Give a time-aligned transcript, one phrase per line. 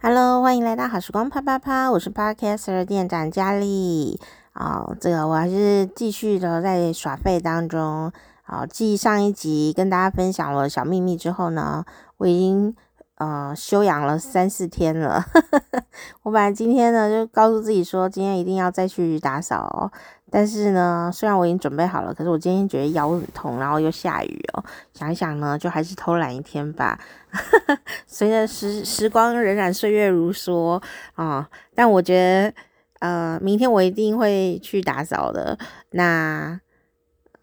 [0.00, 4.20] Hello，欢迎来到好时光啪啪啪，我是 Podcaster 店长佳丽。
[4.52, 8.12] 啊，这个我还是继续的在耍废当中。
[8.44, 11.84] 啊，继上一集跟大家分享了小秘密之后呢，
[12.18, 12.76] 我已经
[13.16, 15.24] 呃休养了三四天了。
[16.22, 19.90] 我本来今天呢就告诉自己说，今天一定要再去打扫。
[20.30, 24.64] 但是呢，虽然我已经准备好了，可是我今天觉得腰很痛，然后又下雨哦。
[24.92, 26.98] 想一想呢，就还是偷懒一天吧。
[28.06, 30.80] 随着时时光荏苒，岁月如梭
[31.14, 32.54] 啊、哦，但我觉得
[33.00, 35.58] 呃，明天我一定会去打扫的。
[35.90, 36.60] 那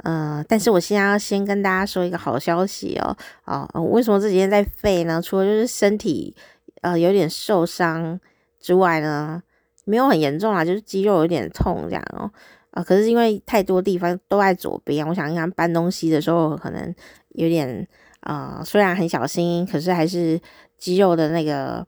[0.04, 3.18] 呃，但是我现在要先跟大家说一个好消息哦。
[3.46, 5.22] 哦，为什么这几天在废呢？
[5.22, 6.36] 除了就是身体
[6.82, 8.20] 呃有点受伤
[8.60, 9.42] 之外呢，
[9.86, 12.30] 没有很严重啊，就是肌肉有点痛这样哦。
[12.76, 16.94] 啊，可是因为太多地方都在左边，我想想搬东西的时候可能
[17.30, 17.88] 有点
[18.20, 20.38] 啊、呃，虽然很小心，可是还是
[20.78, 21.86] 肌肉的那个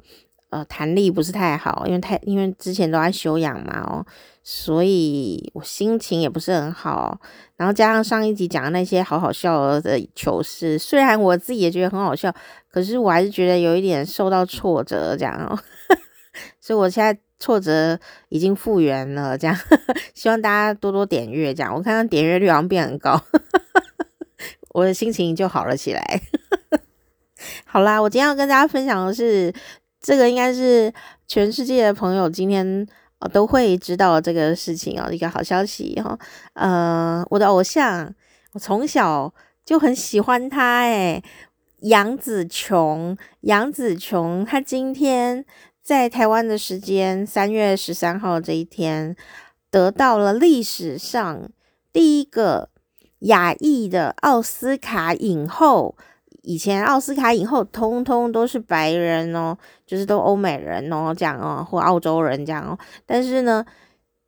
[0.49, 4.05] 呃弹力不是太好，因为太因为之前都在休养嘛哦，
[4.43, 7.19] 所以我心情也不是很好，
[7.57, 12.33] 然后加上上一集讲的那些好好笑的糗事，虽然我自己也觉得很好笑，
[12.71, 15.59] 可是我还是觉得有一点受到挫折这样哦，
[16.61, 17.19] 所以我现在。
[17.39, 17.99] 挫折
[18.29, 19.55] 已经复原了，这样
[20.15, 23.21] 希望大家多多点阅，这样我看看点阅率好像变很高，
[24.73, 26.21] 我的心情就好了起来。
[27.65, 29.53] 好啦，我今天要跟大家分享的是，
[30.01, 30.91] 这个应该是
[31.27, 32.87] 全世界的朋友今天
[33.31, 36.17] 都会知道这个事情哦，一个好消息哈。
[36.53, 38.11] 呃，我的偶像，
[38.53, 39.31] 我从小
[39.63, 41.23] 就很喜欢他，诶，
[41.81, 45.45] 杨紫琼，杨紫琼，他今天。
[45.87, 49.15] 在台湾的时间三月十三号这一天，
[49.71, 51.49] 得到了历史上
[51.93, 52.67] 第一个
[53.19, 55.95] 亚裔的奥斯卡影后。
[56.41, 62.77] 以前奥斯卡影后通通都是白人哦，就是都欧美人哦，这样哦，或澳洲人这样哦。
[63.05, 63.65] 但是呢，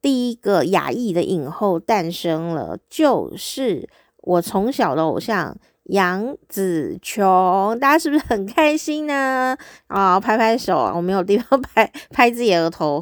[0.02, 5.58] 第一个亚裔的影后诞生了，就是我从小的偶像。
[5.90, 9.58] 杨紫琼，大家是不是很开心呢？
[9.88, 10.94] 啊、拍拍手啊！
[10.96, 13.02] 我没有地方拍，拍自己额头，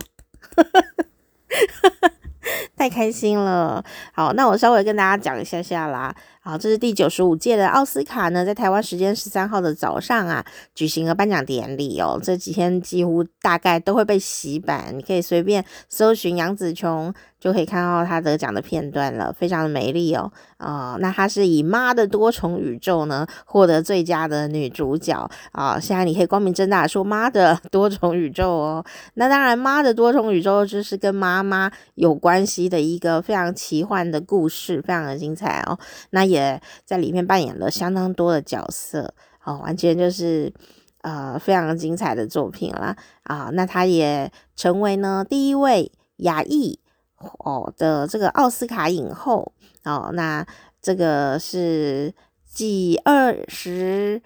[2.78, 3.84] 太开心了。
[4.14, 6.16] 好，那我稍微跟大家讲一下下啦。
[6.48, 12.18] 好，这是第九十五届的奥斯卡呢，在台湾时间十三号的早上啊，举行了颁奖典礼哦。
[12.24, 17.14] 这几天几乎大概都会被洗版，你可以随便搜寻杨紫琼。
[17.40, 20.30] 就可以看到她得奖的片段了，非常的美丽哦。
[20.58, 28.84] 啊、那她是以《妈的多重宇宙》呢获得最佳的女主角啊、现在你可以光明正大说《妈的多重宇宙》哦。
[29.14, 35.78] 那当然，《妈的多重宇宙》就是跟妈妈有关系的一个非常奇幻的故事，非常的精彩哦。
[36.10, 40.54] 那也也在里面扮演了相当多的角色，哦，完全就是
[41.02, 42.96] 呃非常精彩的作品啦。
[43.24, 46.80] 啊、那她也成为呢第一位亚裔。
[47.20, 49.52] 哦的这个奥斯卡影后
[49.84, 50.46] 哦，那
[50.80, 52.14] 这个是
[52.46, 54.22] 继二十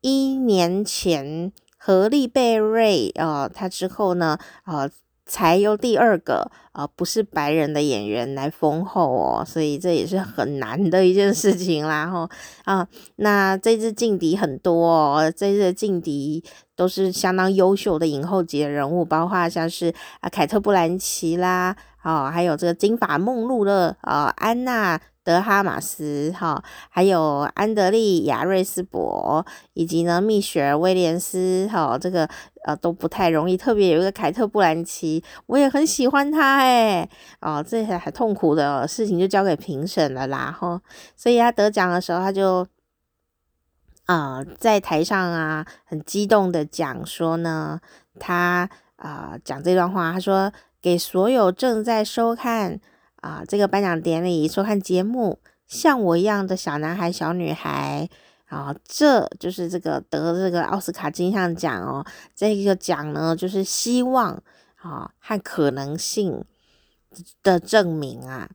[0.00, 4.90] 一年前荷丽贝瑞哦，他之后呢，呃，
[5.32, 12.28] 才有第二个呃不是白人的演员来封后哦，所以这也是很难的一件事情啦 吼
[12.64, 16.44] 啊，那这次劲敌很多哦，这次劲敌
[16.76, 21.74] 都是相当优秀的影后级的人物，包括像是啊凯特·布兰奇啦。
[22.04, 29.44] 哦，还有这个金发梦露的呃安娜德哈马斯哈、还有安德利亚瑞斯伯，
[29.74, 32.28] 以及呢蜜雪儿威廉斯哈、这个
[32.64, 33.56] 呃都不太容易。
[33.56, 37.08] 特别有一个凯特布兰奇，我也很喜欢他哎，
[37.40, 40.80] 哦，这些很痛苦的事情就交给评审了啦哈、
[41.16, 42.66] 所以他得奖的时候，他就
[44.06, 47.80] 啊、在台上啊很激动的讲说呢，
[48.18, 50.52] 他啊、讲这段话，他说。
[50.82, 52.80] 给所有正在收看
[53.22, 58.08] 啊、这个颁奖典礼、收看节目像我一样的小男孩、小女孩
[58.46, 62.04] 啊，这就是这个得这个奥斯卡金像奖哦。
[62.34, 64.42] 这个奖呢，就是希望
[64.76, 66.44] 啊和可能性
[67.42, 68.50] 的证明啊。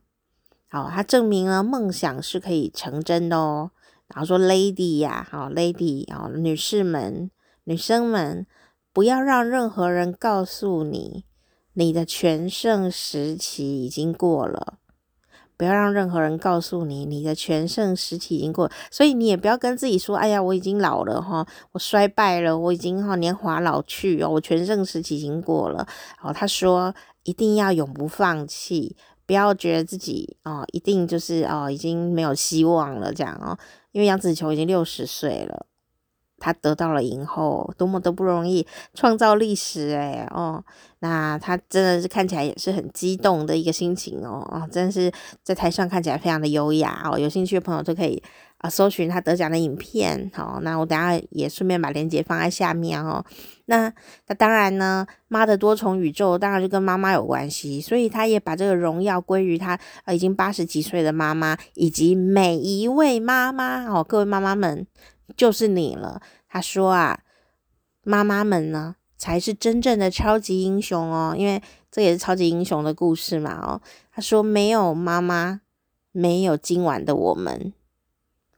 [0.68, 3.70] 好，它证明了梦想是可以成真的哦。
[4.08, 7.30] 然后说，Lady 呀，好，Lady 啊，女士们、
[7.64, 8.46] 女生们，
[8.92, 11.24] 不要让任何人告诉你。
[11.78, 14.78] 你的全盛时期已经过了，
[15.56, 25.86] 不要让任何人告诉你你的全盛时期已经过，所以你也不要跟自己说，哎呀，我已经老了哈，我衰败了，我已经哈年华老去哦，我全盛时期已经过了。
[26.20, 26.92] 哦，他说
[27.22, 33.56] 一定要永不放弃，不要觉得自己哦一定就是哦已经没有希望了这样哦，
[33.92, 35.66] 因为杨紫琼已经六十岁了。
[36.38, 40.62] 他得到了影后，多么的不容易，创造历史诶哦，
[41.00, 45.10] 那他真的是看起来也是很激动的一个心情哦，啊，真的是
[45.42, 48.22] 在台上看起来非常的优雅哦，有兴趣的朋友都可以
[48.58, 53.24] 啊搜寻他得奖的影片，好，那我等下也顺便把链接放在下面哦。
[53.66, 53.92] 那
[54.26, 64.86] 那当然呢，妈的多重宇宙当然就跟妈妈有关系，所以他也把这个荣耀归于他呃已经八十几岁的妈妈以及每一位妈妈哦，各位妈妈们。
[65.36, 67.20] 就是你了，他说啊，
[68.02, 73.80] 妈妈们呢才是真正的超级英雄哦，因为这也是超级英雄的故事嘛哦。
[74.12, 75.60] 他说没有妈妈，
[76.12, 77.72] 没有今晚的我们。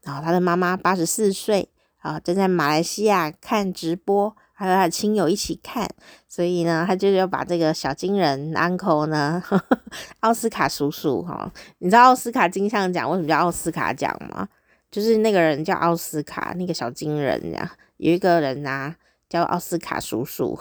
[0.03, 1.69] 然后他的妈妈八十四岁
[1.99, 5.87] 啊，正在马来西亚看直播，还有他的亲友一起看，
[6.27, 9.79] 所以呢，他就要把这个小金人 uncle 呢，呵 呵
[10.21, 14.49] 奥斯卡叔叔哈、哦，你知道奥斯卡金像奖为什么叫奥斯卡奖吗？
[14.91, 18.97] 就是那个人叫奥斯卡，那个小金人呀，有一个人啊
[19.29, 20.59] 叫奥斯卡叔叔，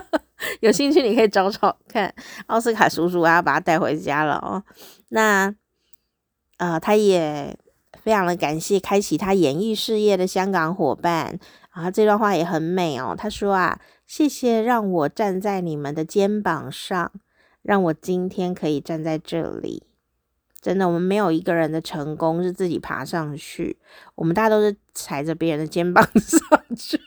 [0.60, 2.14] 有兴趣你可以找找看
[2.46, 4.64] 奥斯卡叔叔，我要把他带回家了哦。
[5.10, 5.54] 那
[6.56, 7.54] 呃，他也
[8.02, 11.38] 非常的感谢开启他演艺事业的香港伙伴
[11.70, 13.14] 啊，这段话也很美哦。
[13.16, 17.12] 他说啊，谢谢让我站在你们的肩膀上，
[17.60, 19.82] 让我今天可以站在这里。
[20.66, 23.78] 真的，我们没有一个人的成功是自己爬上去，
[24.16, 26.40] 我们大家都是踩着别人的肩膀 上
[26.76, 26.98] 去，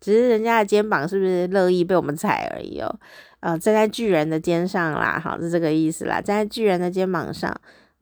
[0.00, 2.98] 只是人家的肩膀是不是乐意被我们踩而已哦。
[3.40, 6.22] 呃，站在巨人的肩上啦，好，是这个意思啦。
[6.22, 7.54] 站在巨人的肩膀上，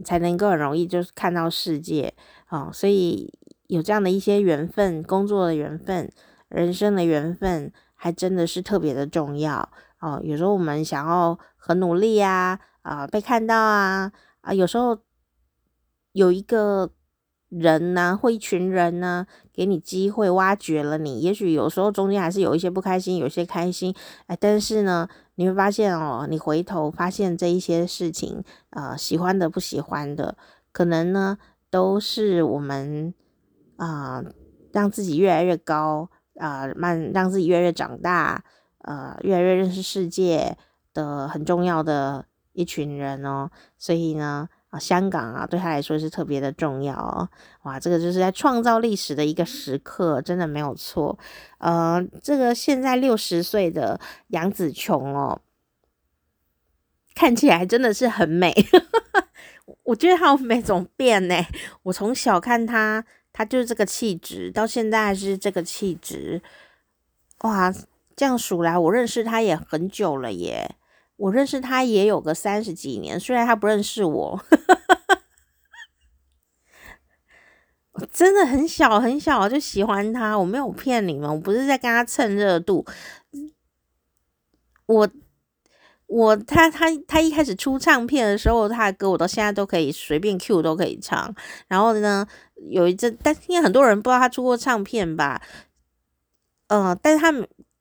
[0.04, 2.14] 才能够很容易就是看到世界
[2.50, 2.70] 哦。
[2.72, 3.36] 所以
[3.66, 6.08] 有这样的一些缘分，工作的缘分，
[6.48, 9.68] 人生的缘分，还真的是特别的重要
[9.98, 10.20] 哦。
[10.22, 12.60] 有时候我们想要很努力呀。
[12.82, 14.54] 啊，被看到啊啊！
[14.54, 14.98] 有时候
[16.12, 16.90] 有一个
[17.48, 21.20] 人呢、或一群人呢、给你机会挖掘了你。
[21.20, 23.94] 也许有时候中间还是有一些不开心，有些开心。
[24.26, 30.36] 哎，但是呢，你会发现哦，你回头发现这一些事情，呃，喜欢的、不喜欢的，
[30.72, 31.36] 可能呢，
[31.70, 33.12] 都是我们
[33.76, 34.22] 啊、
[34.72, 38.42] 让自己越来越高啊，慢、让自己越来越长大，
[38.78, 40.56] 呃，越来越认识世界
[40.94, 42.24] 的很重要的。
[42.52, 47.28] 一群人哦，所以呢，啊，香港啊，对他来说是特别的重要哦。
[47.62, 51.18] 哇，这个就是在创造历史的一个时刻，真的没有错。
[51.58, 55.40] 呃，这个现在六十岁的杨紫琼哦，
[57.14, 58.52] 看起来真的是很美。
[59.84, 61.34] 我觉得她没怎么变呢。
[61.84, 66.42] 我从小看她，她就是这个气质，到现在还是这个气质。
[67.40, 67.72] 哇，
[68.16, 70.76] 这样数来，我认识她也很久了耶。
[71.20, 74.42] 我认识他也有个三十几年，虽然他不认识我，
[78.10, 82.86] 真的很小很小就喜欢他，我没有骗你们，我不是在跟他蹭热度。
[84.86, 85.06] 我
[86.06, 91.34] 我他他他一开始出唱片的时候，他的歌我到现在都可以随便 Q 都可以唱。
[91.68, 92.26] 然后呢，
[92.70, 95.42] 有一阵，但是因为很多人不知道他出过唱片吧，
[96.68, 97.30] 嗯、呃，但是他。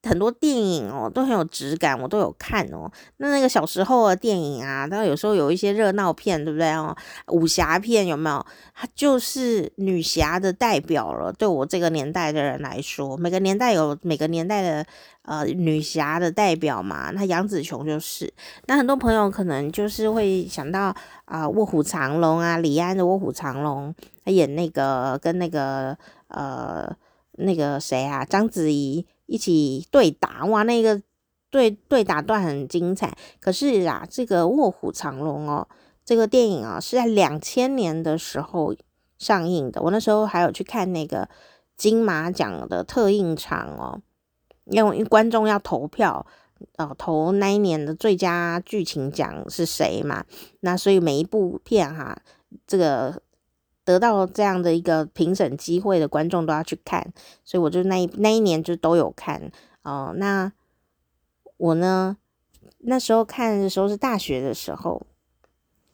[0.04, 2.90] 很多电影哦都很有质感，我都有看哦。
[3.18, 6.96] 那那个小时候的电影啊，它有时候有一些热闹片，对不对哦？
[7.28, 8.46] 武侠片有没有？
[8.74, 11.34] 它就是女侠的代表了。
[11.34, 14.86] 对我这个年代的人来说，每个年代有每个年代的
[15.24, 17.12] 呃女侠的代表嘛。
[17.12, 18.33] 那杨紫琼就是。
[18.68, 20.95] 那很多朋友可能就是会想到
[21.26, 23.94] 啊，《卧虎藏龙》啊，李安的《卧虎藏龙》，
[24.24, 25.97] 他演那个跟那个
[26.30, 26.90] 呃
[27.33, 29.06] 那个谁啊，章子怡。
[29.30, 31.02] 一起对打哇，那个
[31.52, 33.16] 对对打段很精彩。
[33.40, 35.68] 可是啊，这个《卧虎藏龙》哦，
[36.04, 38.76] 这个电影啊是在两千年的时候
[39.18, 39.81] 上映的。
[39.81, 41.30] 我那时候还有去看那个
[41.78, 44.02] 金马奖的特映场哦，
[44.66, 46.26] 因为观众要投票，
[46.78, 50.26] 呃，投那一年的最佳剧情奖是谁嘛？
[50.62, 52.21] 那所以每一部片哈，
[52.66, 53.21] 这个。
[53.90, 57.12] 得到这样的一个评审机会的观众都要去看，
[57.44, 60.14] 所以我就那一那一年就都有看哦。
[60.16, 60.52] 那
[61.58, 62.16] 我呢，
[62.81, 65.02] 那时候看的时候是大学的时候，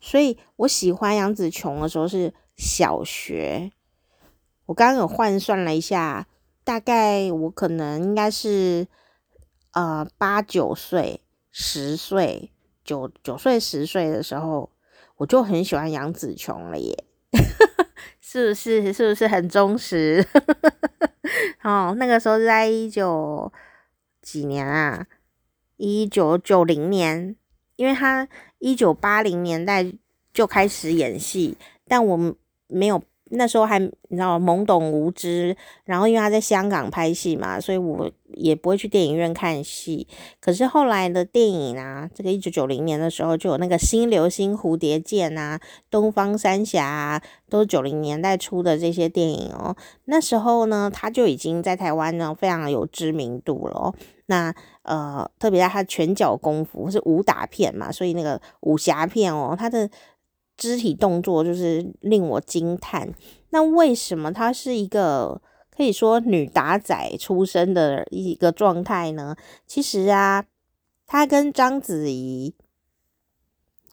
[0.01, 3.71] 所以我喜欢杨紫琼的时候是小学。
[4.65, 6.27] 我刚刚有换算了一下，
[6.65, 8.87] 大概我可能应该是
[9.71, 12.51] 呃八九岁、十岁、
[12.83, 14.69] 九九岁、十岁的时候，
[15.15, 17.05] 我就很喜欢杨紫琼了耶。
[18.35, 20.25] 是不是是不是很忠实？
[21.63, 23.49] 哦，那个时候是在一九
[24.21, 25.07] 几年啊，
[25.77, 27.33] 一九九零年，
[27.77, 28.27] 因为他
[28.59, 29.89] 一九八零年代
[30.33, 32.35] 就开始演戏，但我
[32.67, 33.01] 没有
[33.31, 40.07] 那时候还你知道懵懂无知，然后因为他在香港拍戏嘛，所以我也不会去电影院看戏。
[40.39, 49.75] 可是后来的电影啊，这个一九九零年的时候就有那个新流星蝴蝶剑啊、东方三侠啊，都是九零年代出的这些电影哦。
[50.05, 53.95] 那时候呢，他就已经在台湾呢非常有知名度了哦。
[54.27, 54.53] 那
[54.83, 59.89] 呃，特别在他拳脚功夫是武打片嘛，所以那个武侠片哦，他的。
[60.57, 63.13] 肢体动作就是令我惊叹。
[63.49, 65.41] 那为什么她是一个
[65.75, 69.35] 可以说女打仔出身的一个状态呢？
[69.65, 70.45] 其实啊，
[71.05, 72.53] 她跟章子怡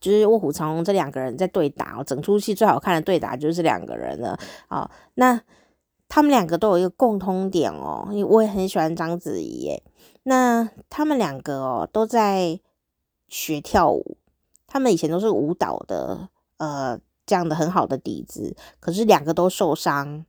[0.01, 4.39] 就是《卧虎藏龙》这两个人在对打哦，整出戏最好看的对打就是两个人了
[4.69, 4.91] 啊。
[5.15, 5.41] 那
[6.09, 9.83] 他们两个都有一个共通点哦，因为我也很喜欢章子怡耶。
[10.25, 12.61] 那他们两个哦都在
[13.29, 14.17] 学跳舞，
[14.67, 16.29] 他们以前都是舞蹈的。
[16.59, 20.25] 呃，这样的很好的底子，可是两个都受伤，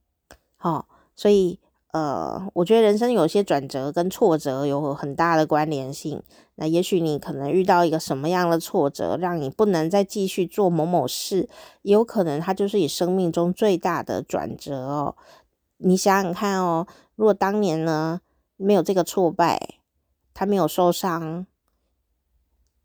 [0.61, 1.59] 哦，所以
[1.91, 6.21] 呃，我觉得人生有些转折跟挫折有很大的关联性。
[6.55, 11.49] 那也许你可能遇到一个什么样的挫折，让你不能再继续做某某事，
[11.81, 15.15] 也有可能它就是你生命中最大的转折哦。
[15.77, 18.21] 你想想看哦，如果当年呢
[18.55, 19.75] 没有这个挫败，
[20.33, 21.45] 他没有受伤。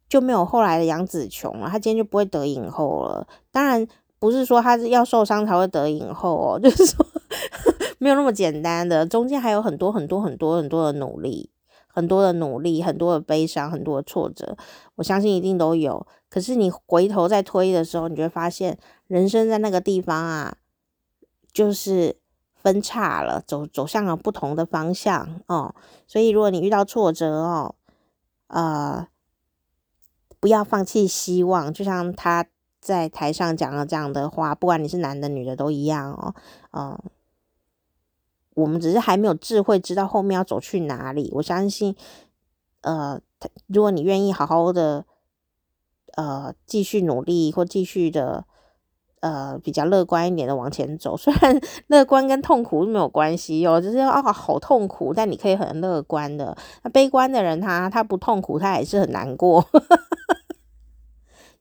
[0.08, 3.26] 就没有后来的杨紫琼了，她今天就不会得影后了。
[3.52, 3.86] 当然
[4.18, 7.06] 不是说她是要受伤才会得影后哦， 就是说
[7.98, 11.50] 没有那么简单的，中间还有很多很多很多很多的努力，
[11.86, 14.56] 很多的努力，很多的悲伤，很多的挫折，
[14.96, 16.06] 我相信一定都有。
[16.30, 20.56] 可是你回头再推的时候，你就会发现人生在那个地方啊，
[21.52, 22.16] 就是
[22.54, 25.74] 分叉了，走走向了不同的方向哦。
[26.06, 27.74] 所以如果你遇到挫折哦，
[28.48, 29.06] 呃。
[30.40, 32.47] 不要放弃希望，就像他
[32.80, 36.35] 在台上讲了这样的话，不管你是男的女的都一样哦。
[36.73, 36.99] 嗯，
[38.54, 41.30] 我们只是还没有智慧，知道后面要走去哪里。
[41.35, 41.95] 我相信，
[42.83, 43.21] 呃，
[43.66, 45.04] 如果你愿意好好的，
[46.16, 48.45] 呃，继续努力或继续的，
[49.20, 51.16] 呃，比较乐观一点的往前走。
[51.18, 56.56] 虽然乐观跟痛苦没有关系哦，就是啊，好痛苦，但你可以很乐观的。
[56.82, 59.64] 那悲观的人他，他不痛苦，他也是很难过。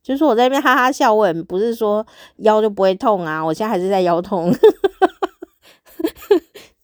[0.04, 2.06] 就是我在那边哈哈笑，我也不是说
[2.38, 4.54] 腰就不会痛啊，我现在还是在腰痛。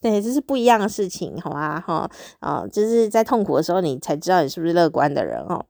[0.01, 1.79] 对，这是不一样的事情，好吧？
[1.79, 5.65] 哈，啊，就是在痛苦的时候，你才知道你是不是乐观的人哦。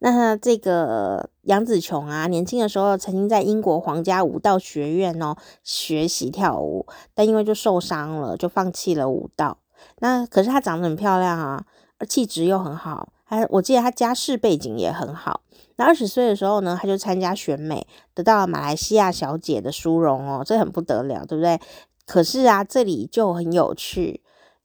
[0.00, 9.58] 那这个杨紫琼啊，年轻的时候曾经在英国皇家舞蹈学院哦学习跳舞，但因为就受伤了，就放弃了舞蹈。
[9.98, 11.64] 那可是她长得很漂亮啊，
[11.98, 13.12] 而气质又很好。
[13.24, 15.40] 还我记得她家世背景也很好。
[15.76, 21.60] 那二十岁的时候呢，她就参加选美，得到了马来西亚小姐的殊荣哦，这很不得了，对不对？
[22.06, 24.22] 可是啊，这里就很有趣，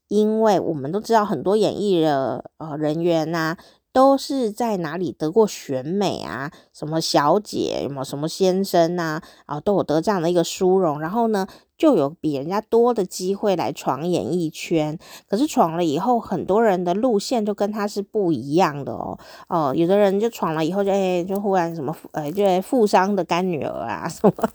[0.07, 3.57] 因为我们都知道很多演艺的呃人员呐、啊。
[3.93, 6.51] 都是在哪里得过选美啊？
[6.73, 9.21] 什么小姐，有没有什么先生呐？
[9.45, 11.45] 啊，都有得这样的一个殊荣，然后呢，
[11.77, 14.97] 就有比人家多的机会来闯演艺圈。
[15.29, 19.17] 可是闯了以后，很多人的路线就跟他是不一样的哦。
[19.47, 24.49] 哦，有的人就闯了以后就哎，就忽然什么呃，就富商的干女儿啊什么，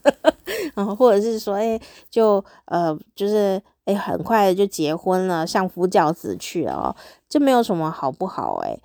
[0.75, 1.81] 然 后或者是说哎，
[2.11, 6.97] 就呃，就是哎，很快就结婚了，相夫教子去了哦，
[7.29, 8.77] 就没有什么好不好哎。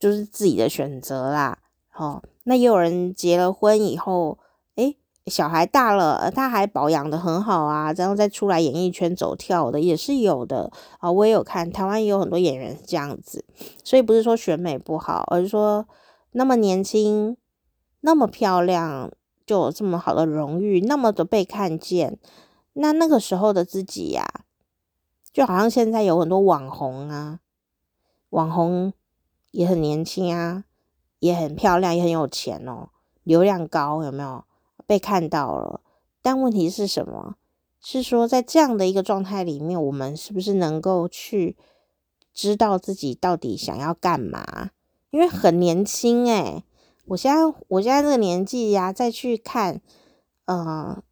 [0.00, 1.58] 就是自己的选择啦，
[1.94, 4.38] 哦，那也有人结了婚以后，
[4.76, 13.44] 诶，小孩大了，他还保养得很好啊，然后再出来演艺圈走跳的也是有的啊，我也有看，台湾也有很多演员是这样子，
[13.84, 15.86] 所以不是说选美不好，而是说
[16.32, 17.36] 那么年轻，
[18.00, 19.12] 那么漂亮，
[19.44, 22.18] 就有这么好的荣誉，那么的被看见，
[22.72, 24.24] 那那个时候的自己呀，
[25.30, 27.40] 就好像现在有很多网红啊，
[28.30, 28.94] 网红。
[29.50, 30.64] 也很年轻啊，
[31.18, 32.90] 也很漂亮，也很有钱哦，
[33.24, 34.44] 流量高，有没有
[34.86, 35.80] 被看到了？
[36.22, 37.34] 但问题是什么？
[37.80, 41.56] 是说在这样的一个状态里面，我们是不是能够去
[42.32, 44.70] 知道自己到底想要干嘛？
[45.10, 46.62] 因为很年轻诶，
[47.06, 49.80] 我现在我现在这个年纪呀，再去看，
[50.44, 51.02] 呃，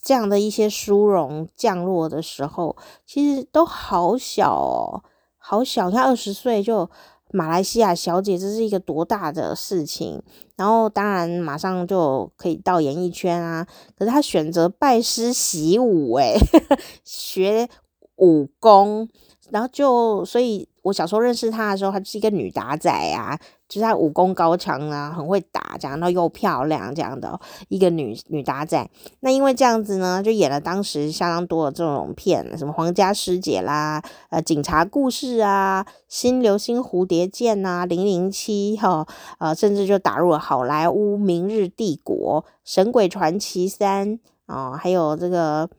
[0.00, 5.04] 这样的一些殊荣降落的时候，其实都好小哦，
[5.36, 6.88] 好小，像二十岁就。
[7.32, 10.22] 马来西亚小姐，这是一个多大的事情？
[10.56, 13.66] 然后当然马上就可以到演艺圈啊。
[13.96, 16.36] 可是她选择拜师习武，诶，
[17.04, 17.68] 学
[18.16, 19.08] 武功，
[19.50, 23.38] 然后就所以，我小时候认识她的时候，她是一个女打仔啊，
[23.70, 28.90] 就是她武功高强啊，很会打这样，然后又漂亮这样的一个女女打仔。
[29.20, 39.06] 那因为这样子呢，就演了当时相当多的这种片，什么《皇家师姐》啦，呃，《警察故事》啊，《新流星蝴蝶剑》呐，《零零七》哈，
[39.38, 45.70] 呃，甚至就打入了好莱坞《明日帝国》《神鬼传奇三》啊，还有这个。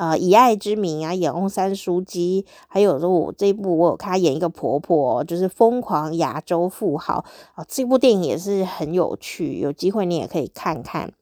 [0.00, 7.22] 呃，以爱之名啊，演翁三书记，还有说我这一部我有看他演一个婆婆，就是《疯狂亚洲富豪》
[7.60, 11.12] 啊，这部电影也是很有趣，有机会你也可以看看。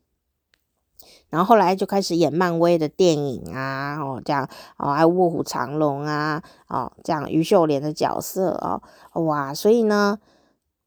[1.28, 8.80] 然后后来就开始演漫威的电影啊，哦这样哦，还卧虎藏龙啊，哦这样于秀莲的角色哦，
[9.24, 10.20] 哇，所以呢，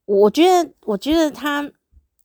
[0.06, 1.70] 我觉得我觉得他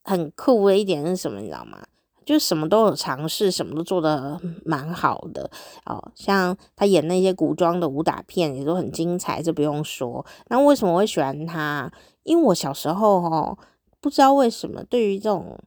[0.05, 1.79] 很酷的一点是什么，你知道吗？
[2.27, 5.49] 就什么都有尝试，什么都做的蛮好的
[5.85, 6.11] 哦。
[6.13, 10.25] 像他演那些古装的武打片也都很精彩，这不用说。
[10.49, 11.89] 那为什么会喜欢他？
[12.23, 13.57] 因为我小时候哦，
[14.01, 15.57] 不知道为什么对于这种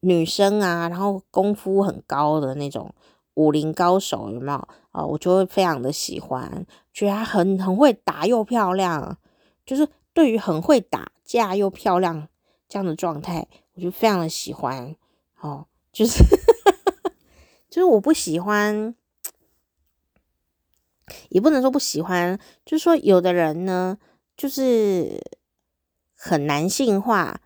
[0.00, 2.94] 女生啊，然后功夫很高的那种
[3.34, 4.68] 武林高手有没有？
[4.92, 9.18] 哦，我就会非常的喜欢，觉得他很很会打又漂亮。
[9.66, 12.28] 就是对于很会打架又漂亮
[12.66, 14.96] 这样的状态，我就非常的喜欢。
[15.44, 16.24] 哦，就是，
[17.68, 18.94] 就是我不喜欢，
[21.28, 23.98] 也不能说不喜欢，就是说有的人呢，
[24.38, 25.20] 就是
[26.16, 27.42] 很男性化，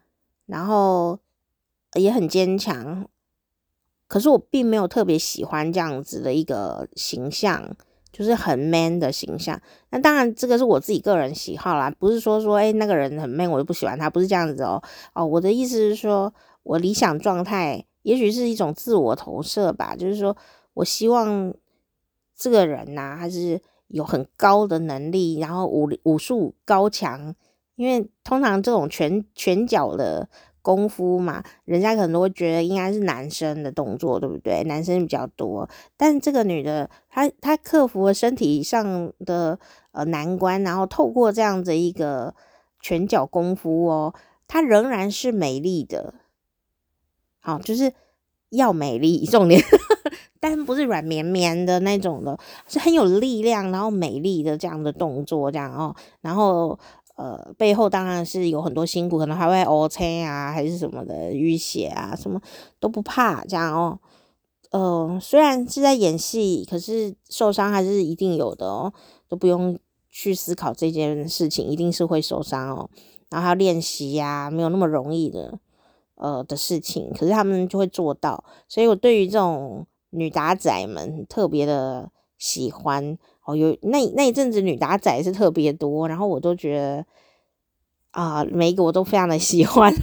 [0.46, 1.18] 然后
[1.94, 3.08] 也很坚强，
[4.06, 7.76] 可是我并没有特别喜欢这样子的一个形象，
[8.12, 9.60] 就是很 man 的形象。
[9.90, 14.80] 那当然，这个是我自己个人喜好啦，不是说说，哎，那个人很 man，我就不喜欢他，不是这样子哦。
[15.14, 17.84] 哦，我的意思是说，我理想状态。
[18.08, 20.34] 也许是一种自我投射吧，就是说
[20.72, 21.52] 我希望
[22.34, 27.34] 这个人呐、啊，还是有很高的能力，然后武武术高强，
[27.76, 30.26] 因为通常这种拳拳脚的
[30.62, 34.64] 功夫嘛，人家可能都会觉得应该是男生的动作，对不对？
[34.64, 39.58] 男生比较多，但这个女的，她她克服了身体上的
[39.92, 42.34] 呃难关，然后透过这样的一个
[42.80, 44.14] 拳脚功夫哦，
[44.46, 46.14] 她仍然是美丽的。
[47.40, 47.94] 好，就是
[48.50, 49.60] 要美丽重点，
[50.40, 56.78] 但不是软绵绵的那种的，是很有力量，然后美丽的这样的动作，这样哦，然后
[57.16, 62.40] 呃背后当然是有很多辛苦，可能还会乌青啊，还是什么的淤血啊，什么
[62.80, 63.98] 都不怕这样哦。
[64.70, 68.92] 呃，虽然是在演戏，可是受伤还是一定有的哦，
[69.26, 69.78] 都不用
[70.10, 72.90] 去思考这件事情，一定是会受伤哦。
[73.30, 75.58] 然后还要练习呀，没有那么容易的。
[76.18, 83.56] 呃的事情，可是他们就会做到，所以我对于这种女打仔们特别的喜欢哦。
[83.56, 87.06] 有那那一阵子女打仔是特别多，然后我都觉得
[88.10, 89.94] 啊、每一个我都非常的喜欢。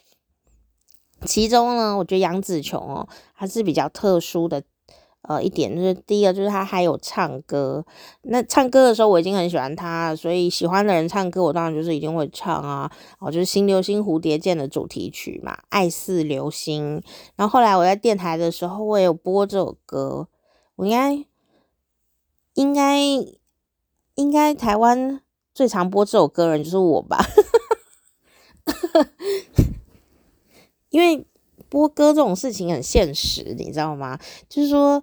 [1.26, 4.62] 其中呢，我觉得杨紫琼哦，还是比较特殊的。
[5.26, 7.82] 呃，一点就是第一个就是他还有唱歌，
[8.24, 12.92] 那唱歌的时候我已经很喜欢他，所以喜欢的人唱歌，我当然就是一定会唱啊。
[13.18, 17.00] 哦，就是《新流星蝴蝶剑》的主题曲嘛，《爱似流星》。
[17.36, 20.28] 然后后来我在电台的时候，我也有播这首歌。
[20.76, 21.24] 我应该
[22.52, 22.98] 应该
[24.16, 25.22] 应该台湾
[25.54, 27.24] 最常播这首歌的人就是我吧，
[30.90, 31.26] 因为。
[31.74, 34.16] 播歌这种事情很现实，你知道吗？
[34.48, 35.02] 就是说，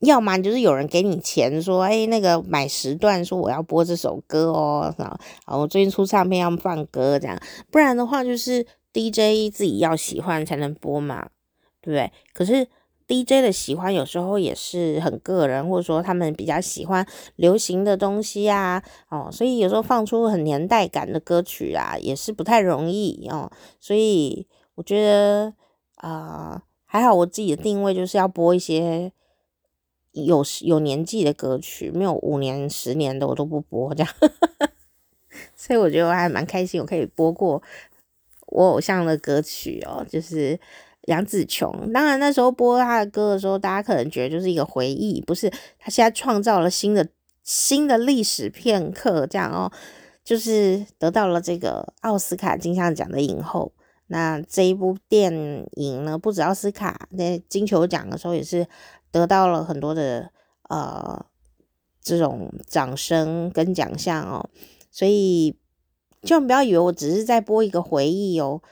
[0.00, 5.08] 要么就是有人给你钱，说，哎，那个买时段，说我要播这首歌哦，然
[5.46, 11.28] 后我最近出唱片要放歌这样，不然的话就是 DJ 自己要喜欢才能播嘛，
[11.80, 12.12] 对不对？
[12.32, 12.66] 可是。
[13.08, 23.48] DJ 的喜欢有时候也是很个人，或者说他们比较喜欢流行的东西啊，哦，所以有时候放出很年代感的歌曲啊，也是不太容易哦。
[23.78, 25.52] 所以我觉得
[25.96, 29.12] 啊、还好我自己的定位就是要播一些
[30.12, 34.14] 有有年纪的歌曲，没有五年、十年的我都不播这样。
[35.54, 37.62] 所以我觉得我还蛮开心，我可以播过
[38.46, 40.58] 我偶像的歌曲哦，就是。
[41.06, 45.48] 杨紫琼，当然那时候播她的歌的时候，大家可能觉得就是一个回忆，不是？
[45.78, 47.06] 她现在创造了新的
[47.44, 49.70] 新的历史片刻，这样哦，
[50.24, 53.70] 就是得到了这个奥斯卡金像奖的影后。
[54.08, 55.32] 那这一部电
[55.72, 58.66] 影呢，不止奥斯卡，在金球奖的时候也是
[59.10, 60.30] 得到了很多的
[60.68, 61.26] 呃
[62.00, 64.48] 这种掌声跟奖项哦。
[64.90, 65.56] 所以
[66.22, 68.62] 千万不要以为我只是在播一个回忆哦。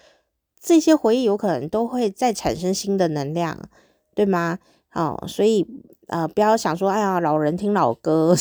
[0.61, 3.69] 这些回忆有可能都会再产生新的能量，
[4.15, 4.59] 对吗？
[4.93, 5.67] 哦，所以
[6.07, 8.35] 呃，不要想说，哎呀，老人听老歌，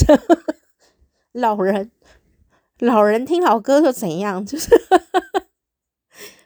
[1.33, 1.91] 老人
[2.79, 4.45] 老人听老歌又怎样？
[4.45, 4.69] 就是。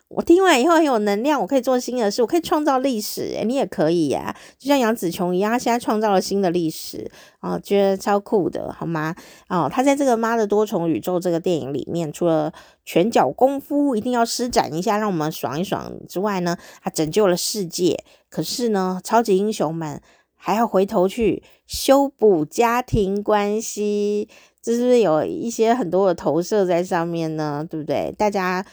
[0.09, 3.23] 我听完以后很有能量，我可以做新的事，我可以创造历史。
[3.35, 9.13] 诶，你也可以呀，就像杨紫琼一样，她现在创造了新的历史啊，觉得超酷的，好吗？
[9.49, 12.53] 哦，她在这个《妈的多重宇宙》这个电影里面，除了
[12.85, 18.03] 拳脚功夫一定要施展一下，让我们爽一爽之外呢，她拯救了世界。
[18.29, 20.01] 可是呢，超级英雄们
[20.47, 24.29] 还要回头去修补家庭关系。
[24.61, 27.67] 这是不是有一些很多的投射在上面呢？
[27.69, 28.13] 对不对？
[28.17, 28.65] 大家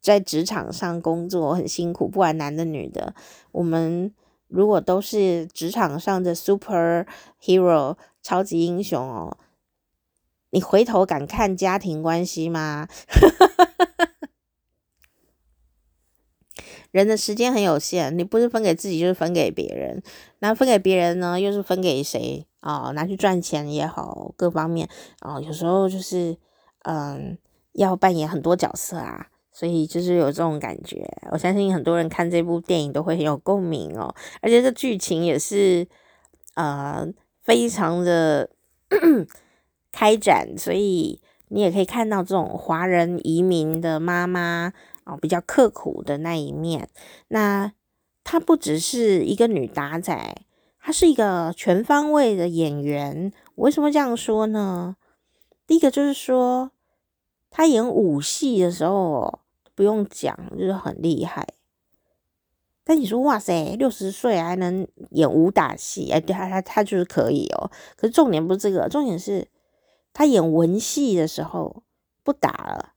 [0.00, 3.14] 在职场上工作很辛苦，不管男的女的，
[3.50, 4.10] 我们
[4.48, 7.04] 如果都是职场上的 super
[7.42, 9.36] hero 超级英雄哦，
[10.48, 12.88] 你回头敢看家庭关系吗？
[13.06, 14.11] 哈哈哈哈
[16.92, 20.02] 人的时间很有限，你不是分给自己，就是分给别人。
[20.40, 22.92] 那分给别人呢，又是分给谁啊、哦？
[22.92, 24.86] 拿去赚钱也好，各方面
[25.20, 26.36] 啊、哦，有时候就是
[26.84, 27.38] 嗯，
[27.72, 31.08] 要扮演很多角色啊，所以就是有这种感觉。
[31.30, 35.86] 我相信很多人看这部电影都会很有共鸣哦，而且这剧情也是
[36.56, 37.08] 呃
[37.42, 38.50] 非常的
[39.90, 44.74] 开展，所以你也可以看到这种华人移民的妈妈。
[45.04, 46.88] 哦，比较刻苦的那一面。
[47.28, 47.72] 那
[48.24, 50.36] 她不只是一个女打仔，
[50.80, 53.32] 她是一个全方位的演员。
[53.56, 54.96] 为什么这样说呢？
[55.66, 56.70] 第一个就是说，
[57.50, 59.40] 她演武戏的时候
[59.74, 61.46] 不用讲，就是很厉害。
[62.84, 66.10] 但你说哇塞，六十岁还能演武打戏？
[66.10, 67.70] 哎，对她她她就是可以哦。
[67.96, 69.46] 可是重点不是这个，重点是
[70.12, 71.84] 她演文戏的时候
[72.24, 72.91] 不打了。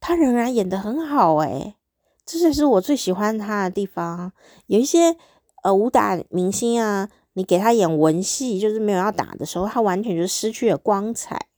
[0.00, 1.76] 他仍然演得很好诶，
[2.24, 4.32] 这才是我最喜欢他的地方。
[4.66, 5.16] 有一些
[5.62, 11.48] 呃武打明星啊，你给他演文戏，就是没有要打的时候，他完全就失去了光彩。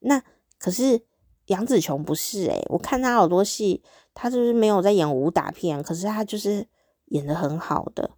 [0.00, 0.22] 那
[0.58, 1.02] 可是
[1.46, 3.82] 杨紫琼不是诶，我看他好多戏，
[4.14, 6.66] 他就是没有在演武打片，可是他就是
[7.06, 8.12] 演的很好的，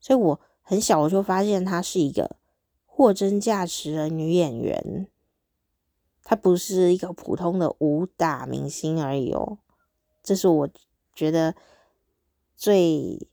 [0.00, 2.36] 所以我很小我就发现她是一个
[2.86, 5.08] 货真价实的女演员。
[6.24, 9.58] 他不是一个普通的武打明星而已哦，
[10.22, 10.68] 这是我
[11.14, 11.54] 觉得
[12.56, 13.28] 最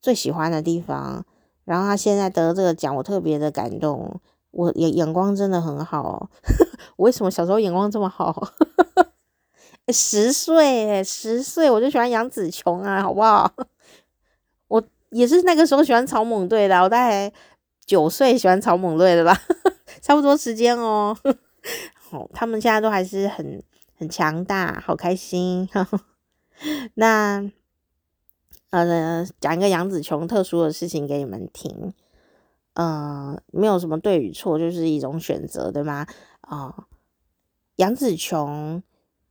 [0.00, 1.24] 最喜欢的地方。
[1.64, 4.20] 然后他现在得这个奖，我特别的感动。
[4.50, 6.28] 我眼眼光真的很好，
[6.96, 8.48] 我为什么小时候眼光这么好？
[9.88, 13.50] 十岁，十岁我就喜欢杨紫琼啊，好不好？
[14.68, 17.32] 我也是那个时候喜欢草蜢队的，我大概
[17.86, 19.34] 九岁喜欢草蜢队的吧，
[20.02, 21.16] 差不多时间哦。
[22.12, 23.62] 哦，他们现在都还是很
[23.96, 25.66] 很强大，好开心。
[25.72, 26.00] 呵呵，
[26.94, 27.50] 那
[28.70, 31.94] 呃，讲一个杨紫琼特殊的事情给你们听。
[32.74, 36.06] 呃，没有什么对与错，就是一种选择，对吗？
[36.42, 36.86] 啊、
[37.76, 38.82] 杨紫琼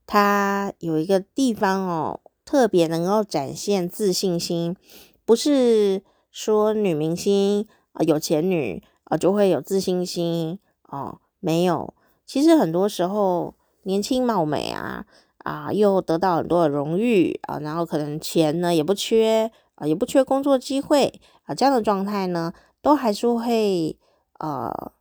[0.07, 4.75] 她有一个地方哦，特别能够展现自信心，
[5.23, 11.93] 不是说女明星啊、有钱女啊、就会有自信心哦、没有。
[12.31, 15.05] 其实很多时候，年轻貌美啊，
[15.39, 23.97] 啊，又得到很多的荣誉啊，然后可能钱呢也不缺啊，也不缺工作机会啊，这样的状态呢，都还是会
[24.39, 24.93] 呃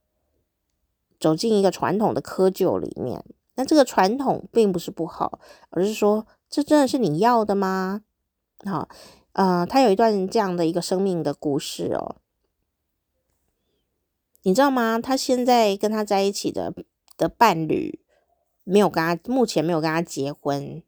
[1.21, 3.25] 走进一个传统的窠臼里面。
[3.55, 5.38] 那这个传统并不是不好，
[5.69, 8.03] 而是说，这真的是你要的吗？
[8.64, 8.88] 好，
[9.35, 12.16] 呃，他有一段这样的一个生命的故事哦，
[14.43, 14.99] 你知道吗？
[14.99, 16.75] 他现在跟他在一起的。
[17.20, 18.00] 的伴侣
[18.64, 20.83] 没有跟他，目前没有跟他结婚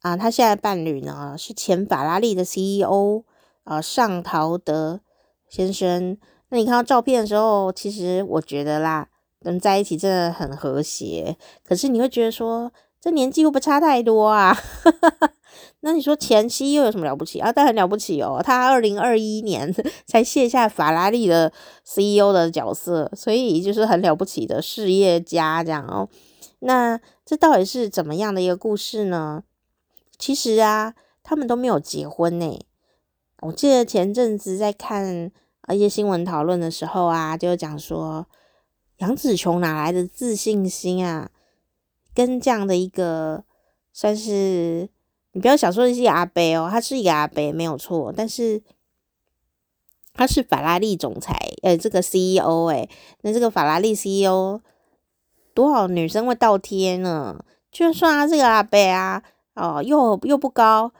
[0.00, 0.16] 啊。
[0.16, 3.24] 他现在伴侣呢是前法拉利的 CEO
[3.64, 5.00] 啊，尚陶德
[5.48, 6.16] 先生。
[6.48, 9.08] 那你看到照片的时候，其实我觉得啦，
[9.40, 11.36] 能在一起真的很和谐。
[11.62, 14.56] 可是你会觉得说，这年纪又不差太多啊？
[15.80, 17.52] 那你说前妻又有什么了不起啊？
[17.52, 19.72] 但很了不起哦，他二零二一年
[20.06, 21.52] 才卸下法拉利的
[21.84, 26.08] CEO 的角色，所以就是很了不起的事业家这样哦。
[26.60, 29.44] 那这到底是怎么样的一个故事呢？
[30.18, 32.58] 其实啊，他们都没有结婚呢。
[33.42, 35.30] 我记得前阵子在看
[35.72, 38.26] 一些新闻讨论的时候啊，就讲说
[38.96, 41.30] 杨紫琼哪来的自信心啊？
[42.14, 43.44] 跟这样的一个
[43.92, 44.88] 算是。
[45.36, 48.62] 你不要想说的是阿伯哦，他是一个阿伯没有错，但是
[50.14, 52.88] 他是法拉利总裁，呃，这个 CEO 哎，
[53.20, 54.62] 那这个法拉利 CEO
[55.52, 57.44] 多少女生会倒贴呢？
[57.70, 59.22] 就算他这个阿伯啊，
[59.56, 60.90] 哦，又又不高，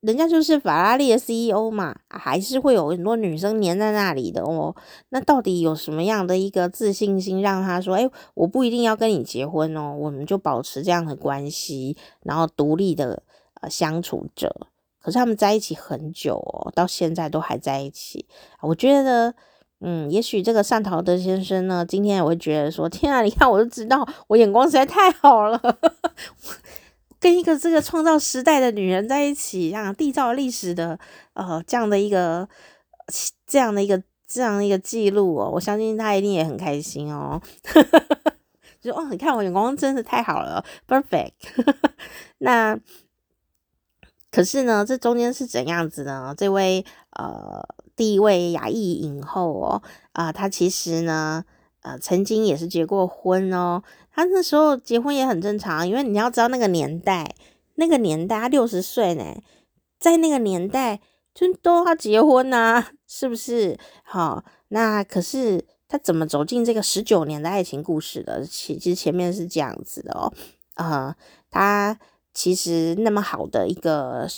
[0.00, 4.76] 人家就是法拉利的 CEO 嘛，还是会有很多女生黏在那里的哦。
[5.08, 13.22] 那到底有什么样的一个自信心，让他说，诶，我不一定要跟你结婚哦，我们就保持这样的关系，然后独立的
[13.60, 14.68] 呃相处着。
[15.00, 18.26] 可是他们在一起很久哦，到现在都还在一起。
[18.60, 19.32] 我觉得，
[19.80, 25.60] 嗯，也许这个善陶德先生呢，今天也会觉得说，天啊，你看我就知道，我眼光实在太好了。
[27.20, 30.98] 跟一个这个创造时代的女人在一起，这样缔造历史的
[31.34, 32.48] 呃这样的一个
[33.46, 37.40] 这样的一个这样的一个记录哦，我相信他一定也很开心哦。
[38.82, 41.32] 就哦，你看我眼光真的太好了，perfect。
[42.38, 42.78] 那
[44.36, 46.34] 可是呢，这中间是怎样子呢？
[46.36, 51.42] 这位呃第一位亚裔影后哦啊，她、其实呢
[51.80, 53.82] 呃曾经也是结过婚哦。
[54.12, 57.34] 他那时候结婚也很正常，因为你要知道那个年代，
[57.76, 59.24] 那个年代她六十岁呢，
[59.98, 61.00] 在那个年代
[61.34, 63.78] 就都要结婚呐、是不是？
[64.02, 68.44] 好，那可是他怎么走进这个十九年的爱情故事的？
[68.44, 70.30] 其其实前面是这样子的哦，
[70.74, 71.16] 啊、呃，
[71.50, 71.98] 他
[72.36, 74.28] 其实那么好的一个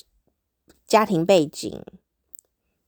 [0.87, 1.83] 家庭背景，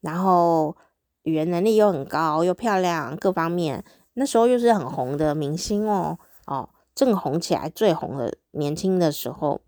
[0.01, 0.77] 然后
[1.25, 6.71] 语言能力又很高，又漂亮，各方面那时候又是很红的明星哦，哦。
[6.95, 9.63] 正红起来，最红的年轻的时候，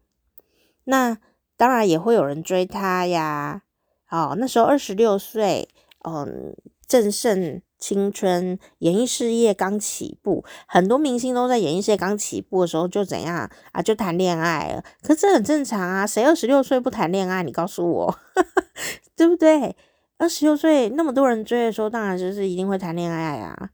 [0.85, 1.19] 那
[1.57, 3.63] 当然也会有人追他呀。
[4.11, 5.69] 哦，那时候二十六岁，
[6.05, 6.55] 嗯，
[6.87, 14.85] 正盛青春，演艺事业刚起步，很多明星都在演艺事业刚起步的时候就怎样啊，就谈恋爱了。
[15.03, 17.43] 可是这很正常啊，谁二十六岁不谈恋爱？
[17.43, 18.19] 你告诉我，
[19.17, 19.75] 对不对？
[20.19, 23.71] 二十六岁那么多人追的时候，当然就是一定会谈恋爱啊。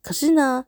[0.00, 0.66] 可是呢？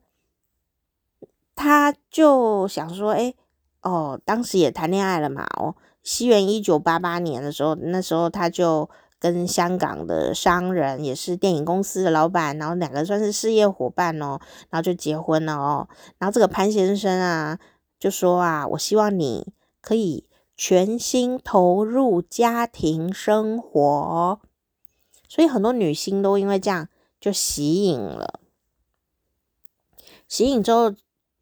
[1.55, 3.37] 他就想说，诶，
[3.83, 8.89] 哦，当时也谈恋爱了嘛，哦，西元一九八八年的时候，那时候他就
[9.21, 15.89] 跟香港的商人，也是电影公司的老板，然后两个算是事业伙伴哦，然后就结婚了哦。
[16.19, 17.61] 然后这个潘先生啊，
[17.99, 24.41] 就说啊，我希望你可以全心投入家庭生活，
[25.29, 26.89] 所以很多女星都因为这样
[27.21, 28.41] 就息影了，
[30.27, 30.93] 息影之后。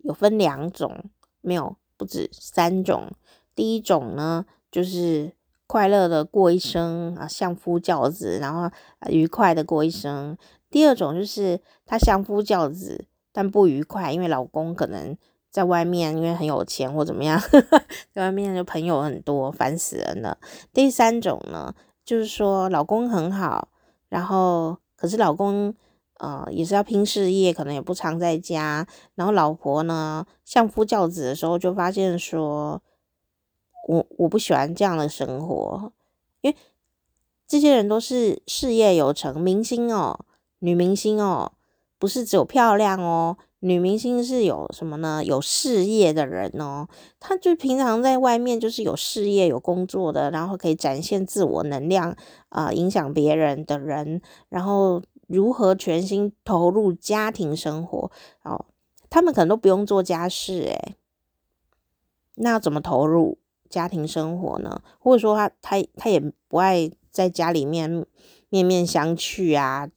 [0.05, 1.11] 有分两种，
[1.41, 3.11] 没有不止三种。
[3.57, 5.33] 第一种呢，就是
[5.69, 8.69] 快乐的过一生啊，相夫教子，然后
[9.09, 10.37] 愉快的过一生。
[10.69, 15.17] 第二种就是她相夫教子，但不愉快，因为老公可能
[15.51, 17.41] 在外面，因为很有钱或怎么样，
[18.13, 20.39] 在外面就朋友很多，烦死人了。
[20.73, 21.73] 第三种呢，
[22.05, 23.69] 就是说老公很好，
[24.09, 25.73] 然后可是老公。
[26.21, 28.85] 呃，也是要拼事业，可能也不常在家。
[29.15, 32.83] 然后老婆呢，相夫教子的时候，就发现说，
[33.89, 35.91] 我我不喜欢这样的生活，
[36.43, 36.57] 因为
[37.47, 40.27] 这些人都是事业有成，明星哦，
[40.59, 41.53] 女明星哦，
[41.99, 45.25] 不是只有漂亮哦，女明星是有什么呢？
[45.25, 46.87] 有事业的人哦，
[47.19, 52.15] 她就平常在外面就是有事业、有工作的，然后可以展现自我能量
[52.51, 55.03] 啊、影响别人的人，然后。
[55.29, 58.11] 如何全心投入家庭生活？
[58.45, 58.65] 哦，
[59.11, 60.97] 他们可能都不用做家事，诶，
[62.37, 63.37] 那怎么投入
[63.69, 64.81] 家庭生活呢？
[64.99, 68.07] 或者说他他他也不爱在家里面
[68.49, 69.89] 面面相觑啊，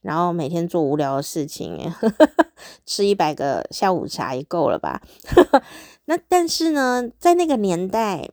[0.00, 1.92] 然后每天做无聊的事情，
[2.84, 5.02] 吃一百个下午茶也够了吧？
[6.06, 8.28] 那但是呢，在那个年代，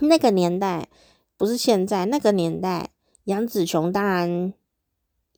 [0.00, 0.88] 那个年代
[1.36, 2.90] 不是现在，那个年代。
[3.24, 4.52] 杨紫琼当然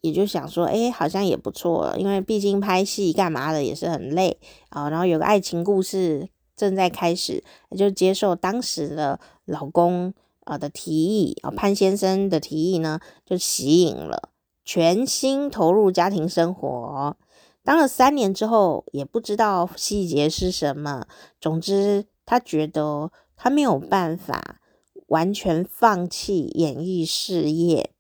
[0.01, 4.41] 也就想说，哎，好像也不错，因为毕竟拍戏干嘛的也是很累
[4.71, 4.91] 啊。
[4.91, 7.45] 然后有个爱情故事正在开始，
[7.77, 10.15] 就接受当时的老公
[10.45, 14.31] 啊的提议啊，潘先生的提议呢，就吸引了，
[14.65, 17.17] 全心投入家庭生活。
[17.63, 21.07] 当了三年之后，也不知道细节是什么。
[21.41, 24.61] 总之，他觉得他没有办法。
[25.09, 27.93] 完全放弃演艺事业，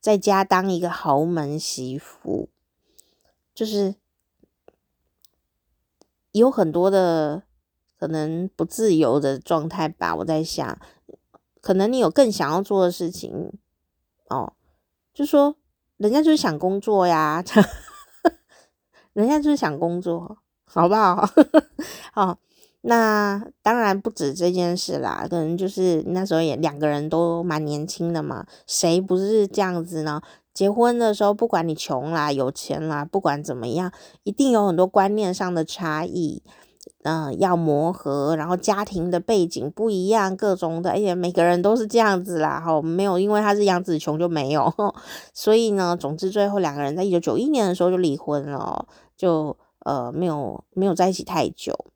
[0.00, 2.48] 在家当一个豪门媳妇，
[3.54, 3.94] 就是
[6.32, 7.44] 有很多的
[8.06, 10.14] 可能不自由的状态吧。
[10.14, 10.78] 我在想，
[11.60, 13.52] 可能你有更想要做的事情
[14.28, 14.52] 哦，
[15.12, 15.56] 就说
[15.96, 17.42] 人家就是想工作呀，
[19.12, 21.28] 人家就是想工作，好不好？
[22.12, 22.38] 好。
[22.88, 30.22] 那当然不止这件事啦，可能就是那时候也两个人都蛮年轻的嘛，谁不是这样子呢？
[30.54, 33.90] 结婚的时候，不管你穷啦、有钱啦，不管怎么样，
[34.22, 36.44] 一定有很多观念上的差异。
[37.04, 44.72] 嗯、要磨合，然后家庭的背景不一样，各种的，而且每个人都是这样子啦，哈，没有因为他是杨紫琼就没有，
[45.32, 51.86] 所以呢，总之最后两个人在一九九一年的时候就离婚了，就呃没有没有在一起太久。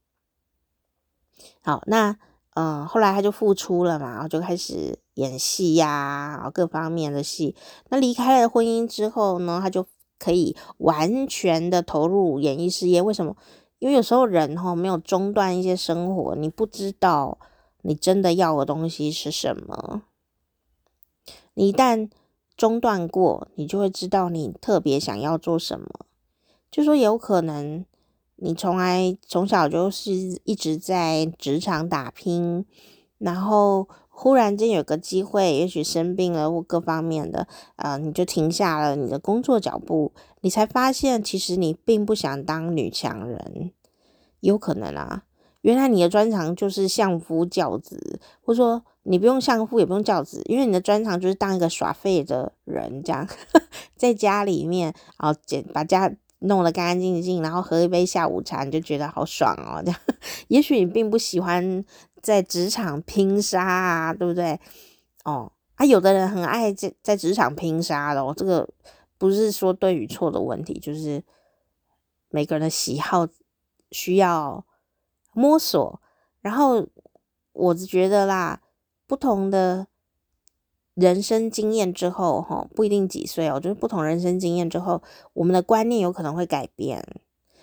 [1.63, 2.17] 好，那
[2.55, 7.57] 嗯、后来他就复出了嘛，然后就开始演戏呀、各方面的戏。
[7.89, 9.87] 那离开了婚姻之后呢，他就
[10.19, 13.37] 可以完全的投入演艺事业，为什么？
[13.81, 17.37] 因为有时候人哈没有中断一些生活，你不知道
[17.83, 20.03] 你真的要的东西是什么。
[21.55, 22.09] 你一旦
[22.57, 25.89] 中断过，你就会知道你特别想要做什么。
[26.71, 27.85] 就说有可能
[28.37, 30.13] 你从来从小就是
[30.45, 32.65] 一直在职场打拼，
[33.19, 33.89] 然后。
[34.23, 43.73] 忽然间有个机会，也许生病了或各方面的，呃，你就停下了你的工作脚步，你才发现其实你并不想当女强人，
[44.41, 45.23] 有可能啊，
[45.63, 53.27] 原来你的专长就是相夫教子，或者说你不用相夫也不用教子，因为你的专长就是当一个耍废的人，这样
[53.97, 59.99] 在家里面，然后捡把家弄得干干净净，然后喝一杯下午茶，你就觉得好爽哦，这样，
[60.49, 61.83] 也许你并不喜欢。
[62.23, 64.59] 在职场拼杀啊，对不对？
[65.25, 68.69] 哦，啊，有的人很爱在在职场拼杀的哦，这个
[69.19, 71.23] 不是说对与错的问题，就是
[72.29, 73.29] 每个人的喜好
[73.91, 74.65] 需要
[75.33, 76.01] 摸索。
[76.41, 76.87] 然后
[77.53, 78.63] 我是觉得啦，
[79.07, 79.87] 不同的
[80.95, 85.03] 人生经验之后，哈，不一定几岁哦，就是不同人生经验之后，
[85.35, 87.05] 我们的观念有可能会改变。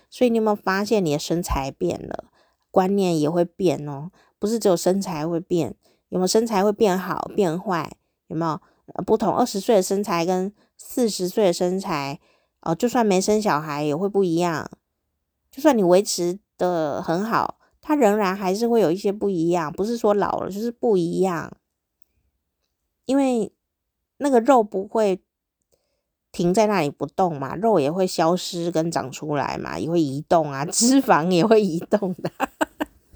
[0.10, 2.26] 所以你有没有发现你的身材变了，
[2.72, 4.10] 观念也会变哦？
[4.40, 5.76] 不是只有身材会变，
[6.10, 7.98] 有没有身材会变好变坏？
[8.28, 8.62] 有没有
[9.04, 9.36] 不同？
[9.36, 12.20] 二十岁的身材跟四十岁的身材，
[12.62, 14.70] 哦，就算没生小孩也会不一样。
[15.50, 19.72] 就算你维持得很好，它仍然还是会有一些不一样。
[19.72, 21.52] 不是说老了就是不一样，
[23.06, 23.52] 因为
[24.18, 25.22] 那个肉不会
[26.32, 32.32] 停在那里不动嘛，肉也会消失跟长出来嘛，也会移动啊，脂肪也会移动的。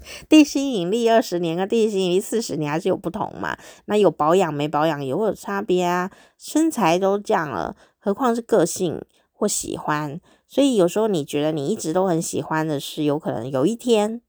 [0.28, 3.56] 地心引力二十年跟地心引力四十年还是有不同嘛？
[3.86, 6.10] 那有保养没保养也会有差别啊。
[6.38, 9.00] 身材都这样了，何况是个性
[9.32, 10.20] 或喜欢。
[10.46, 14.20] 所以有时候你觉得你一直都很喜欢的事，有可能有一天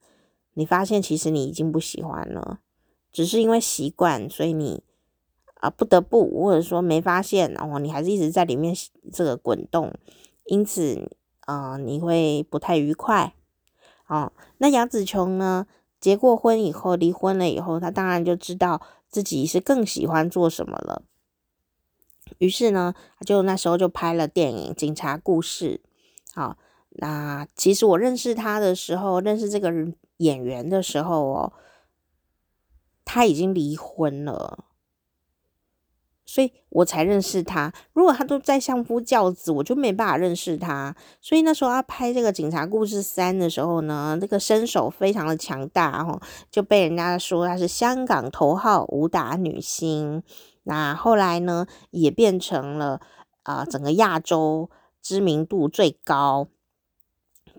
[0.53, 2.59] 你发现其实你已经不喜欢了，
[3.11, 4.83] 只是因为习惯，所以你
[5.55, 8.73] 啊不得不，或者说没发现哦，你还是一直在里面
[9.11, 9.91] 这个滚动，
[10.45, 13.33] 因此啊、你会不太愉快。
[14.07, 15.65] 哦，那杨紫琼呢？
[15.99, 21.03] 结过婚以后，离婚了以后，她当然就知道自己是更喜欢做什么了。
[22.39, 22.93] 于是呢，
[23.25, 25.79] 就那时候就拍了电影《警察故事》。
[26.35, 26.57] 好，
[26.89, 29.71] 那其实我认识他的时候，认识这个
[30.17, 31.53] 演员的时候哦，
[33.05, 34.65] 他已经离婚了。
[36.25, 37.71] 所以我才认识他。
[37.93, 40.95] 如果他都在相夫教子，我就没办法认识他。
[41.21, 50.23] 所以那时候他拍这个《警察故事三》的时候呢，这个身手非常的强大哦，就被人家说他是香港头号武打女星。
[50.63, 53.01] 那后来呢，也变成了
[53.43, 54.69] 啊、整个亚洲
[55.01, 56.47] 知名度最高、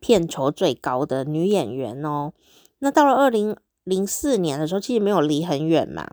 [0.00, 2.32] 片酬最高的女演员哦。
[2.78, 6.08] 那到了二零零四年的时候，其实没有离很远嘛。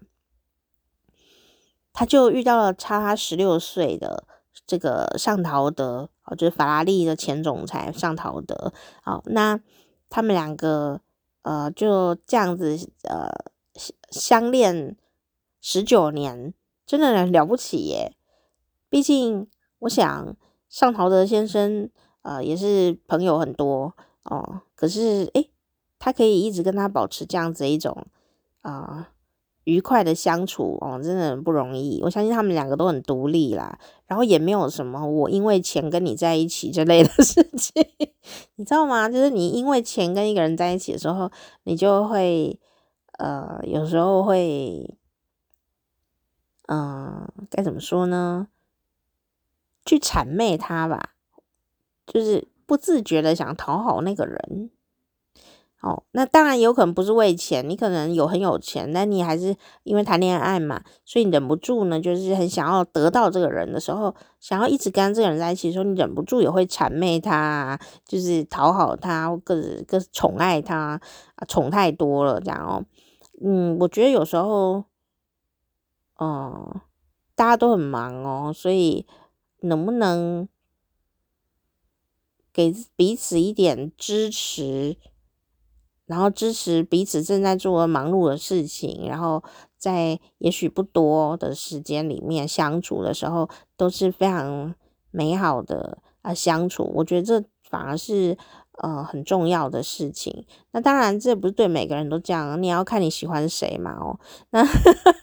[1.93, 4.25] 他就遇到了差他十六岁的
[4.65, 8.73] 这个尚陶德，哦，就是法拉利的前总裁尚陶德。
[9.01, 9.59] 好，那
[10.09, 11.01] 他们两个
[11.41, 13.29] 呃就这样子呃
[14.09, 14.95] 相恋
[15.59, 16.53] 十九年，
[16.85, 18.15] 真的了不起耶！
[18.89, 19.47] 毕竟
[19.79, 20.35] 我想
[20.69, 21.89] 尚陶德先生
[22.21, 25.51] 呃也是朋友很多哦，可是诶，
[25.99, 28.05] 他可以一直跟他保持这样子一种
[28.61, 29.10] 啊。
[29.65, 32.01] 愉快的相处哦，真的很不容易。
[32.03, 37.85] 我相信他们两个都很独立啦，然后也没有什么我因为钱跟你在一起之类的事情，
[38.55, 39.07] 你知道吗？
[39.07, 41.31] 就是你因为钱跟一个人在一起的时候，
[41.63, 42.59] 你就会
[43.19, 44.97] 呃，有时候会，
[46.67, 48.47] 嗯、该怎么说呢？
[49.85, 51.13] 去谄媚他吧，
[52.07, 54.71] 就是不自觉的想讨好那个人。
[55.81, 71.01] 哦，那当然有可能不是为钱，你可能有很有钱，但你还是因为谈恋爱嘛，所以你忍不住呢，就是很想要得到这个人的时候，想要一直跟这个人在一起的时候，你忍不住也会谄媚他，就是讨好他，或各各宠爱他，
[71.35, 72.85] 啊，宠太多了这样哦。
[73.43, 74.83] 嗯，我觉得有时候，
[76.19, 76.79] 嗯，
[77.33, 79.07] 大家都很忙哦，所以
[79.61, 80.47] 能不能
[82.53, 84.97] 给彼此一点支持？
[86.05, 89.43] 然后支持彼此正在做忙碌的事情，然后
[89.77, 94.75] 在也许不多的时间里面相处的时候，都是非常
[95.11, 96.91] 美好的啊相处。
[96.95, 98.37] 我觉得这反而是
[98.79, 100.45] 呃很重要的事情。
[100.71, 104.19] 那当然，这不是对每个人都这样，你要看你喜欢谁嘛哦。
[104.51, 104.65] 那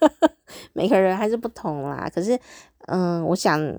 [0.72, 2.10] 每个人还是不同啦。
[2.14, 2.40] 可是，
[2.86, 3.78] 嗯、我想。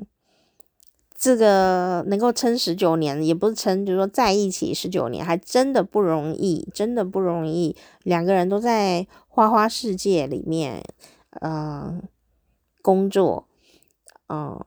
[1.19, 7.75] 这个能够撑十九年，也不是撑，就是说在一起十九年，还真的不容易，真的不容易。
[8.03, 10.81] 两个人都在花花世界里面，
[11.41, 12.01] 嗯、
[12.81, 13.49] 工作，
[14.29, 14.57] 嗯、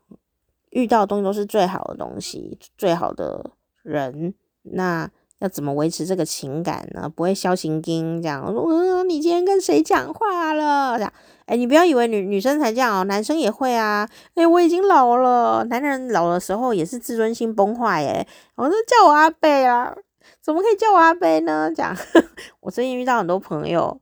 [0.69, 4.35] 遇到的东西都是最好的东西，最好的人。
[4.65, 5.11] 那
[5.43, 7.09] 要怎么维持这个情感呢？
[7.09, 10.97] 不会消心经这样，我说，呃，你今天跟谁讲话了？
[10.97, 11.13] 这样。
[11.47, 14.09] 哎，你不要以为女女生才这样哦，男生也会啊。
[14.37, 18.05] 哎，我已经老了，男人老的时候也是自尊心崩坏。
[18.07, 18.25] 哎，
[18.55, 19.93] 我说叫我阿伯啊，
[20.41, 21.73] 怎么可以叫我阿伯呢？
[21.75, 21.97] 这样，
[22.61, 24.01] 我最近遇到很多朋友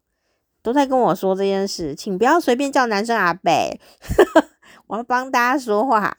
[0.62, 3.50] 都在跟我说这件事，请不要随便叫男生阿伯。
[4.88, 6.18] 我要帮大家说话，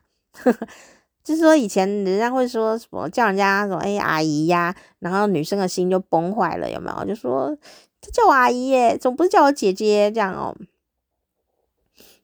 [1.23, 7.05] 就是说以前人家会说什么叫人家什么哎阿姨呀，然后女生的心就崩坏了，有没有？
[7.05, 7.55] 就说
[8.01, 10.55] 他叫我阿姨耶，总不是叫我姐姐这样哦。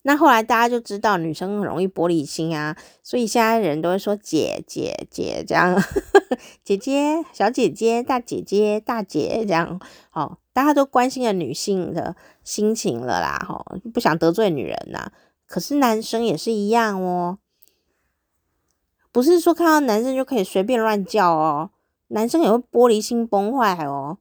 [0.03, 5.77] 那后来大家就知道女生很容易玻璃心啊，所以现在人都会说姐姐姐这样，
[6.63, 15.11] 姐姐小姐姐大姐姐大姐这样，好，大家都关心了女性的心情了啦，哈，不想得罪女人呐。
[15.45, 17.37] 可是男生也是一样哦，
[19.11, 21.71] 不是说看到男生就可以随便乱叫哦，
[22.09, 24.17] 男生也会玻璃心崩坏哦。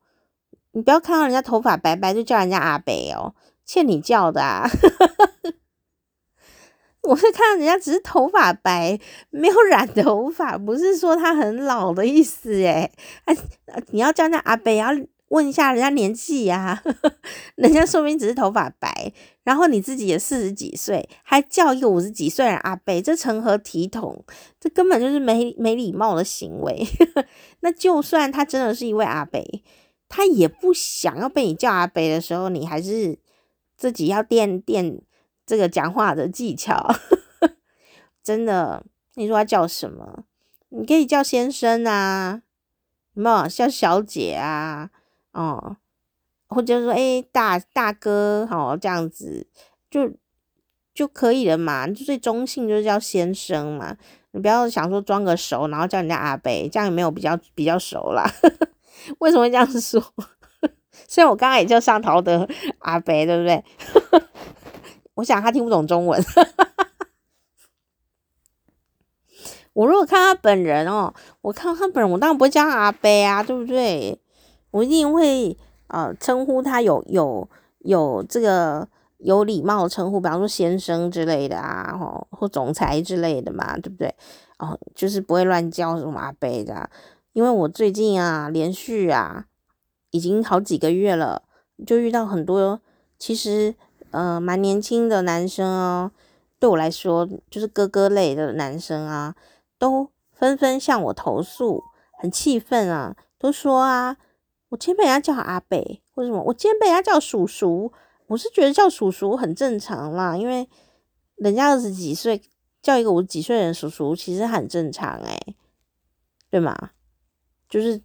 [0.73, 3.35] 你不要看到人家头发白白就叫人家阿伯哦，
[3.65, 4.69] 欠你叫的啊。
[7.03, 8.99] 我是看到人家只是头发白，
[9.31, 12.91] 没有染头发，不是说他很老的意思诶。
[13.27, 13.37] 哎，
[13.93, 14.89] 你要叫人家阿伯，要
[15.29, 16.83] 问一下人家年纪呀，
[17.57, 19.13] 人家说明只是头发白，
[19.43, 24.25] 然后你自己也四十几岁，还叫一个五十几岁人阿北，这成何体统？
[24.61, 26.87] 这根本就是没没礼貌的行为。
[27.61, 29.63] 那就算他真的是一位阿北，
[30.09, 33.19] 他也不想要被你叫阿北的时候，你还是
[33.77, 35.01] 自己要垫垫。
[35.45, 36.93] 这个讲话的技巧，
[38.21, 40.25] 真的，你说他叫什么？
[40.71, 42.43] 你可以叫先生啊，
[43.15, 44.91] 什么叫小姐啊？
[45.37, 45.77] 哦，
[46.49, 49.47] 或者说哎大大哥，哦、这样子
[49.91, 50.11] 就
[50.95, 51.87] 就可以了嘛。
[51.87, 53.97] 就最中性就是叫先生嘛。
[54.33, 58.31] 你不要想说装个熟，然后叫人家阿伯，这样也没有比较比较熟啦。
[59.21, 60.03] 为什么会这样说？
[61.09, 62.49] 虽然我刚刚也叫上头的
[62.81, 63.65] 阿伯，对不对？
[65.15, 66.23] 我想他听不懂中文，
[69.73, 74.21] 我如果看他本人哦，我看他本人，我当然不会叫他阿伯啊，对不对？
[74.77, 75.57] 我一定会
[75.89, 77.49] 呃称呼他有有
[77.79, 78.87] 有这个
[79.19, 84.15] 有礼貌的称呼，比方说先生之类的啊，吼或总裁之类的嘛，对不对？
[84.59, 86.91] 哦，就是不会乱叫什么阿伯的，
[87.33, 89.47] 因为我最近啊连续啊
[90.11, 91.43] 已经好几个月了，
[91.87, 92.81] 就遇到很多
[93.19, 93.75] 其实。
[94.13, 96.11] 呃，蛮年轻的男生哦，
[96.59, 99.35] 对我来说就是哥哥类的男生啊，
[99.79, 101.83] 都纷纷向我投诉，
[102.19, 104.17] 很气愤啊，都说啊，
[104.69, 105.79] 我今天被人家叫阿伯，
[106.15, 106.43] 为什么？
[106.43, 107.93] 我今天被人家叫叔叔，
[108.27, 110.69] 我是觉得叫叔叔很正常啦，因为
[111.37, 112.43] 人家二十几岁
[112.83, 115.57] 叫一个五十几岁的人叔叔，其实很正常诶，
[116.51, 116.91] 对吗？
[117.69, 118.03] 就是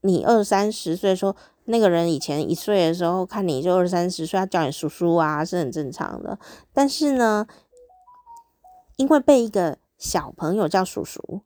[0.00, 1.36] 你二三十岁说。
[1.66, 6.36] 那个人以前一岁的时候看你就二三十岁，他叫你叔叔啊，是很正常的。
[6.72, 7.46] 但是呢，
[8.96, 11.42] 因为被一个小朋友叫叔叔，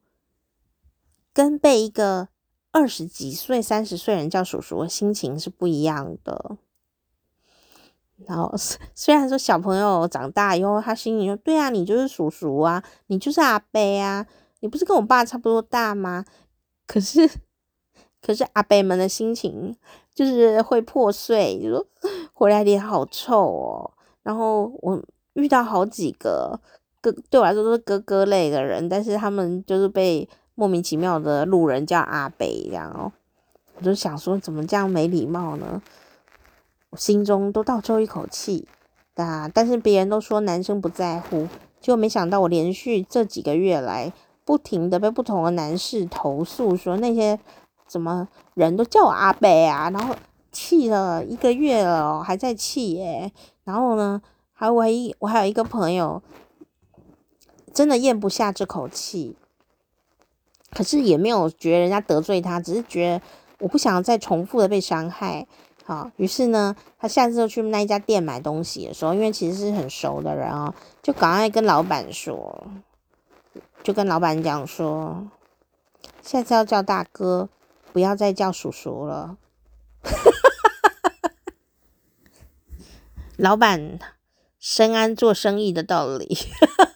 [1.34, 2.28] 跟被一个
[2.76, 6.58] 二十几岁、三十岁人叫叔叔心情是不一样的。
[8.26, 8.52] 然后
[8.94, 14.26] 虽然说小朋友长大以后，他心里说：“对啊，你就是叔叔啊，你就是阿伯啊，
[14.60, 16.24] 你不是跟我爸差不多大吗？”
[16.86, 17.28] 可是，
[18.20, 19.76] 可是阿伯们的心情。
[20.14, 21.86] 就是会破碎，就说
[22.32, 23.90] 回来脸好臭哦。
[24.22, 24.98] 然后我
[25.34, 26.58] 遇到好几个
[27.02, 30.26] 哥，对我来说都是哥哥类的人，但是他们就是被
[30.56, 33.12] 莫名其妙的路人叫阿北这样哦。
[33.76, 35.80] 我就想说，怎么这样没礼貌呢？
[36.90, 38.66] 我心中都倒抽一口气
[39.14, 39.48] 啊！
[39.54, 41.46] 但是别人都说男生不在乎，
[41.80, 44.12] 结果没想到我连续这几个月来，
[44.44, 47.38] 不停的被不同的男士投诉说那些。
[47.88, 49.88] 怎么人都叫我阿北啊？
[49.90, 50.12] 然后
[50.50, 53.30] 气了一个月了，还在气耶。
[53.62, 54.20] 然后呢，
[54.52, 56.20] 还唯一我还有一个朋友，
[57.72, 59.36] 真的咽不下这口气，
[60.76, 63.22] 可是也没有觉得人家得罪他，只是觉得
[63.60, 65.46] 我不想再重复的被伤害。
[65.86, 72.66] 好，于是呢，他下次就去那一家店买东西的时候，因为其实是很熟的人哦，就赶快跟老板说，
[73.82, 75.26] 就跟老板讲说，
[76.20, 77.48] 下次要叫大哥，
[77.94, 79.38] 不要再叫叔叔了。
[83.38, 83.98] 老板
[84.58, 86.36] 深谙做生意的道理，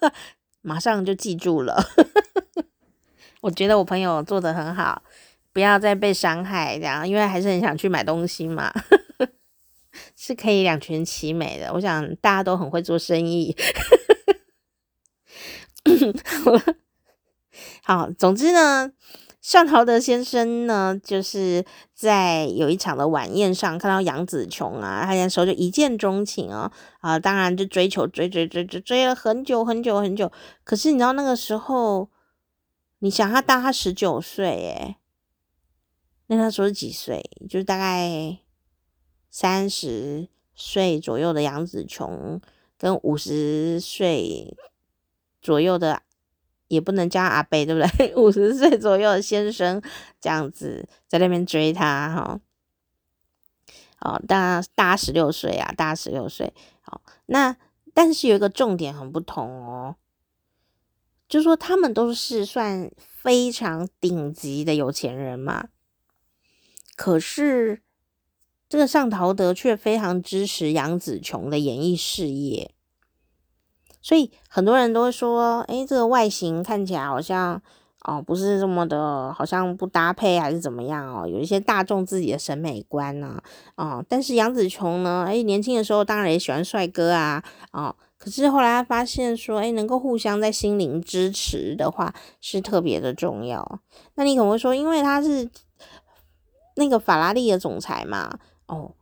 [0.61, 1.83] 马上就记住了。
[3.41, 5.03] 我觉得我朋友做得很好。
[5.53, 8.73] 不要再被伤害，这样，因为还是很想去买东西嘛，
[10.15, 11.73] 是可以两全其美的。
[11.73, 13.57] 我想大家都很会做生意。
[17.83, 18.93] 好，总之呢，
[19.41, 26.71] 尚陶德先生呢，就是在有一场的晚宴上看到杨紫琼啊，他那时候就一见钟情哦，
[27.01, 30.31] 啊，当然就追求追追追追追了很久很久很久。
[30.63, 32.09] 可是你知道那个时候，
[33.01, 34.97] 你想他大他十九岁，诶
[36.27, 37.29] 那他说是几岁？
[37.49, 38.39] 就是大概
[39.31, 42.41] 三十岁左右的杨紫琼，
[42.79, 44.57] 跟五十岁
[45.43, 46.03] 左右的，
[46.69, 48.15] 也不能叫阿伯，对不对？
[48.21, 49.83] 五十岁左右的先生
[50.21, 52.41] 这样子在那边追他，哈，
[54.01, 56.53] 哦，大大十六岁啊，大十六岁。
[56.83, 57.57] 好，那
[57.93, 59.97] 但是有一个重点很不同哦，
[61.31, 65.69] 就说他们都是算非常顶级的有钱人嘛。
[66.97, 67.81] 可是，
[68.69, 72.75] 这个尚陶德却非常支持杨紫琼的演艺事业，
[74.03, 77.63] 所以很多人都会说：“诶，这个外形看起来好像
[78.03, 81.27] 哦，不是这么的，好像不搭配还是怎么样哦？
[81.27, 83.43] 有一些大众自己的审美观呢，
[83.77, 93.81] 哦，但是杨紫琼呢，诶，年轻的时候当然也喜欢帅哥啊，哦，可是后来他发现说，诶，能够互相在心灵支持的话，是特别的重要。
[94.15, 95.51] 那你可能会说，因为他是。
[96.77, 98.93] 那个法拉利的总裁嘛，哦，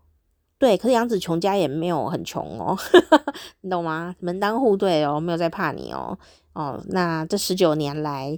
[0.59, 2.77] 对，可是杨紫琼家也没有很穷哦，
[3.61, 4.17] 你懂吗？
[4.19, 6.19] 门当户对哦，没有在怕你哦，
[6.55, 8.37] 哦，那这十九年来，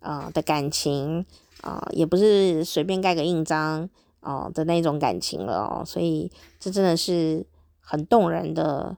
[0.00, 1.24] 呃的感情，
[1.60, 3.88] 啊、呃，也不是随便盖个印章
[4.20, 7.46] 哦、的那种感情了哦，所以这真的是
[7.80, 8.96] 很动人的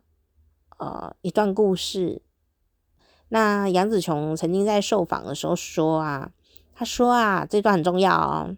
[0.83, 2.23] 呃一段故事。
[3.29, 6.33] 那杨子琼曾经在受访的时候说啊，
[6.75, 8.57] 他说啊，这段很重要哦。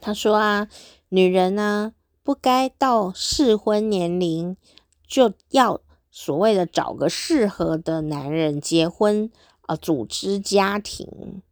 [0.00, 0.68] 他说啊，
[1.08, 1.92] 女人呢，
[2.22, 4.56] 不该到适婚年龄
[5.06, 9.30] 就要所谓的找个适合的男人结婚
[9.62, 11.42] 啊，组织家庭。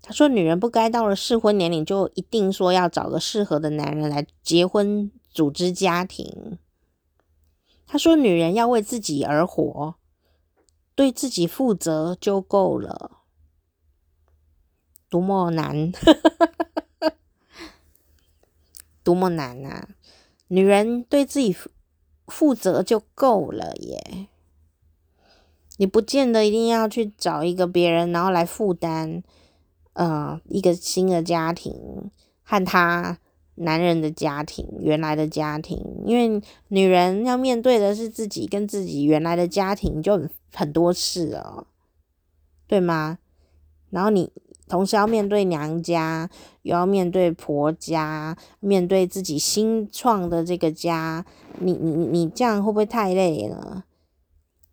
[0.00, 6.58] 他说，女人不该到了适婚年龄就一定说要找个适合的男人来结婚组织家庭。
[7.92, 9.96] 他说，女人要为自己而活，
[10.94, 13.18] 对自己负责就够了。
[15.10, 15.92] 多么难！
[19.04, 19.90] 多么难啊！
[20.48, 21.54] 女人对自己
[22.28, 24.28] 负责就够了耶。
[25.76, 29.22] 你不见得一定要去找一个别人，然后来负担，
[29.92, 32.10] 呃，一个新的家庭
[32.42, 33.18] 和他
[33.56, 35.78] 男人的家庭，原来的家庭。
[36.04, 41.66] 因为女人要面对的是自己跟自己原来的家庭，就很多事了，
[42.66, 43.18] 对吗？
[43.90, 44.30] 然后你。
[44.68, 46.30] 同时要面对娘家，
[46.62, 51.26] 又要面对婆家，面对自己新创的这个家，
[51.58, 53.84] 你你你这样会不会太累了？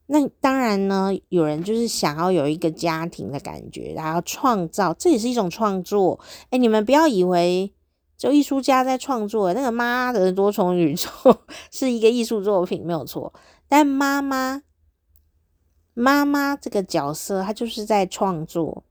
[0.05, 6.17] 那当然呢，有人就是想要有一个家庭的感觉，然后创造，这也是一种创作。
[6.51, 7.73] 哎，你们不要以为
[8.20, 11.09] 就艺术家在创作，那个妈的多重宇宙
[11.72, 13.34] 是一个艺术作品没有错，
[13.70, 14.61] 但妈妈
[15.93, 18.84] 妈妈这个角色，她就是在创作。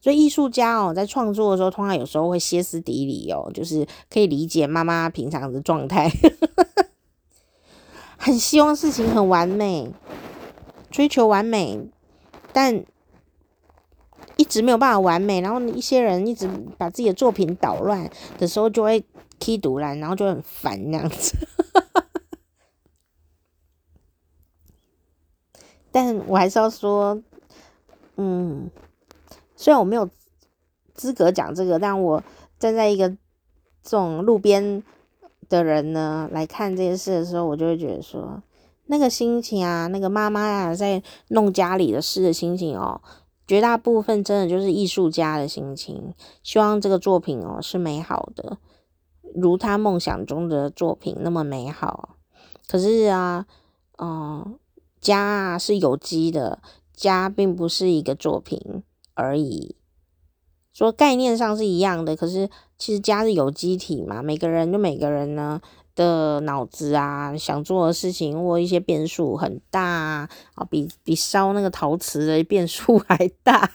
[0.00, 6.08] 所以艺术家哦，在创作的时候，通常有时候会歇斯底里哦，就是可以理解妈妈平常的状态，
[8.18, 9.90] 很希望事情很完美，
[10.90, 11.80] 追求完美，
[12.52, 12.84] 但
[14.38, 15.42] 一直没有办法完美。
[15.42, 19.04] 然后一些人一直把自己的作品捣乱的时候，就会
[19.38, 21.36] 踢独蓝，然后就很烦这样子。
[25.92, 27.22] 但我还是要说，
[28.16, 28.70] 嗯。
[29.60, 30.08] 虽然我没有
[30.94, 32.22] 资格讲这个，但我
[32.60, 33.16] 站在一个这
[33.82, 34.84] 种路边
[35.48, 38.40] 的人呢来看这件事的时候，我就会觉得说，
[38.86, 43.00] 那个心情啊，那个妈妈啊在弄家里的事的心情哦，
[43.48, 48.58] 绝大部分真的就是艺术家的心情，希望这个作品哦是美好的，
[49.34, 52.10] 如他梦想中的作品那么美好。
[52.68, 53.46] 可是啊，
[53.98, 54.56] 嗯、
[55.00, 56.60] 家啊是有机的，
[56.94, 58.84] 家并不是一个作品。
[59.20, 59.74] 而已，
[60.72, 65.60] 说概念上是一样的，可是其实家是有机体嘛，每个人就每个人呢
[65.98, 69.82] 的脑子啊，想做的事情或一些变数很大
[70.54, 73.68] 啊，比比烧那个陶瓷的变数 还大。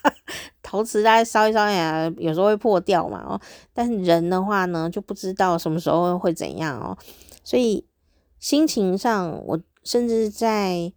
[0.62, 3.42] 陶瓷大概烧一烧呀，有时候会破掉嘛，哦，
[3.74, 6.98] 但是人的话呢，就不知道什么时候会怎样哦，
[7.44, 7.86] 所以
[8.40, 10.94] 心情上，我甚至在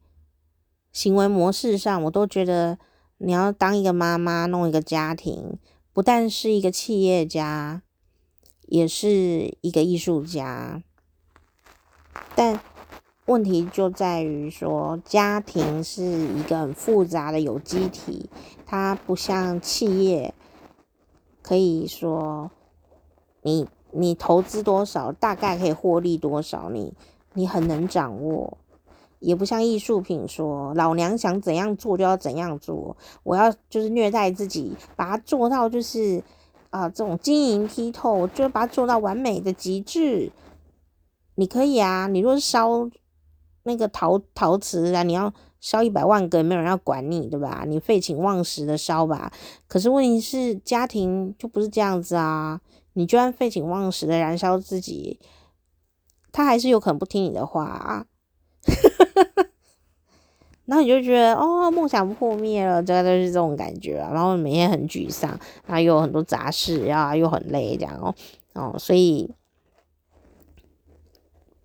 [0.93, 2.79] 行为模式上，我都觉得
[3.19, 5.59] 你要当一个妈妈，弄一个家庭。
[5.93, 7.81] 不但是一个企业家，
[8.67, 10.83] 也是一个艺术家，
[12.35, 12.61] 但
[13.27, 18.31] 问题就在于说，家庭是一个很复杂的有机体，
[18.65, 20.35] 它不像企业，
[21.43, 22.51] 可以说
[23.43, 26.93] 你你投资多少，大概可以获利多少，你
[27.35, 28.59] 你很能掌握。
[29.19, 36.23] 也不像艺术品说，老娘想怎样做就要怎样做，我要就是虐待自己，把它做到就是
[36.69, 40.31] 啊、这种晶莹剔透，我就把它做到完美的极致。
[41.37, 42.91] 你可以啊，你若是烧
[43.63, 47.65] 那个陶陶瓷啊，你要烧一百万个，没有人要管你，对吧？
[47.67, 49.33] 你废寝忘食的烧吧。
[49.67, 52.61] 可是问题是，家庭就不是这样子啊，
[52.95, 55.19] 你就算废寝忘食的燃烧自己，
[56.33, 58.07] 他还是有可能不听你的话啊。
[60.67, 64.11] 然后你就觉得哦，梦想破灭了，大概都是这种感觉啊。
[64.13, 65.31] 然后每天很沮丧，
[65.65, 68.15] 然后又有很多杂事，啊，又很累，这样哦
[68.55, 68.75] 哦。
[68.77, 69.31] 所以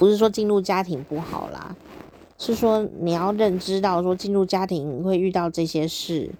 [0.02, 1.76] 不是说进入家庭不好啦，
[2.36, 6.32] 是说你要认知到说进入家庭会遇到这些事。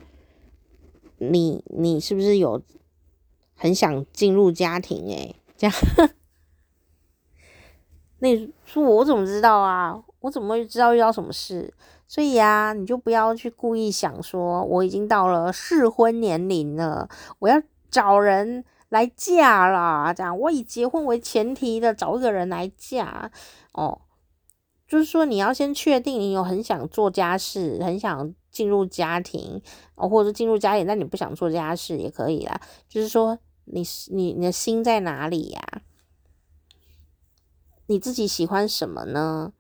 [1.20, 2.60] 你你是不是有
[3.56, 5.06] 很想进入家庭？
[5.10, 5.76] 诶，这样。
[8.18, 8.36] 那
[8.66, 10.02] 说我怎么知道啊？
[10.22, 11.72] 我怎么会知道遇到什么事？
[12.08, 17.08] 所以啊，你就不要去故意想说我已经到了适婚年龄了，
[17.38, 20.14] 我要找人来嫁啦。
[20.14, 23.32] 这样，我以结婚为前提的找一个人来嫁
[23.72, 24.02] 哦。
[24.86, 29.62] 就是说，你要先确定你有很想做家事，很想进入家庭
[29.96, 32.60] 哦，或者是进入家庭，但你不想做家事也可以啦。
[32.90, 35.82] 就是说你，你你的心在哪里呀？
[37.86, 39.54] 你自己喜欢什么呢？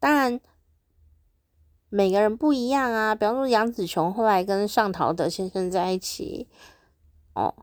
[0.00, 0.40] 当然，
[1.90, 3.14] 每个人不一样啊。
[3.14, 6.48] 比方说，杨紫琼后来跟尚陶德先生在一起，
[7.34, 7.54] 哦，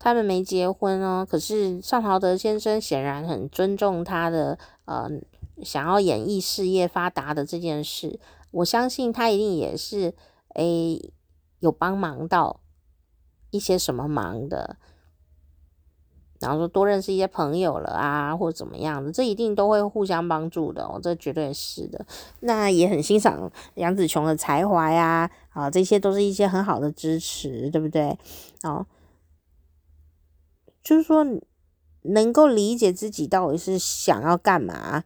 [0.00, 1.24] 他们没结婚哦。
[1.28, 5.08] 可是尚陶德先生显然很尊重他的呃，
[5.62, 8.18] 想要演艺事业发达的这件事。
[8.50, 10.12] 我相信他一定也是
[10.54, 11.12] 诶，
[11.60, 12.58] 有帮忙到
[13.50, 14.76] 一些什么忙的。
[16.40, 22.06] 然后说多认识一些朋友了啊，或者怎么样的，这一定都会互相帮助的哦，这绝对是的。
[22.40, 28.16] 那也很欣赏杨紫琼的才华呀，啊，这些都是一些很好的支持，对不对？
[28.62, 28.86] 哦，
[30.90, 31.24] 就是说
[32.02, 35.04] 能够理解自己到底是想要干嘛，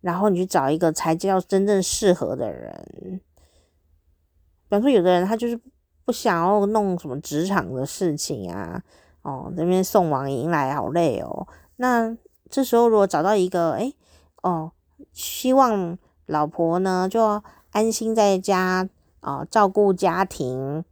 [0.00, 3.20] 然后你去找一个才叫真正适合的人。
[4.66, 5.60] 比方说，有的人他就是
[6.06, 8.82] 不想要弄什么职场的事情啊。
[9.20, 11.46] 哦，这边送往迎来好累哦。
[11.76, 12.16] 那
[12.48, 13.94] 这时候如果找到一个，诶，
[14.42, 14.72] 哦，
[15.12, 17.42] 希望老婆呢就
[17.72, 18.88] 安心在家
[19.20, 20.82] 啊，照顾家庭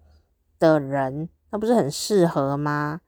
[0.58, 3.00] 的人，那不是很适合吗？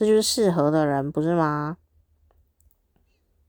[0.00, 1.76] 这就是适合的人，不是吗？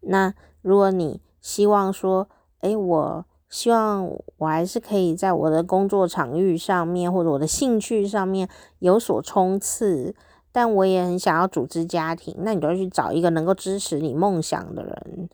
[0.02, 2.28] 那如果你希望说，
[2.60, 8.50] 诶，我希望我还是可以在我的工作场域上面，或者我的兴趣上面
[8.80, 10.14] 有所冲刺。
[10.52, 15.30] 但我也很想要组织家庭，那你就要去找一个能够支持你梦想的人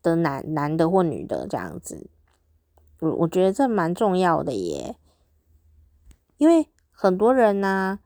[0.00, 2.08] 的男男的或女的这样子，
[3.00, 4.94] 我我觉得这蛮重要的耶，
[6.36, 7.98] 因为很多人呢、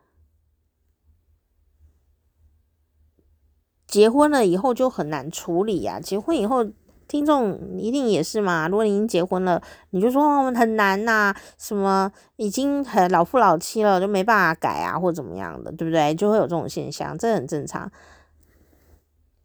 [3.92, 6.66] 结婚了以后就很难处理呀、啊，结婚以后。
[7.08, 8.66] 听众一定也是嘛？
[8.68, 16.14] 如果你已经结婚了，你就说很难呐、什么已经很老夫老妻了，就没办法改啊，或怎么样的，对不对？
[16.14, 17.92] 就会有这种现象，这很正常。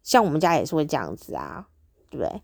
[0.02, 1.66] 像我们家也是会这样子啊，
[2.08, 2.40] 对不对？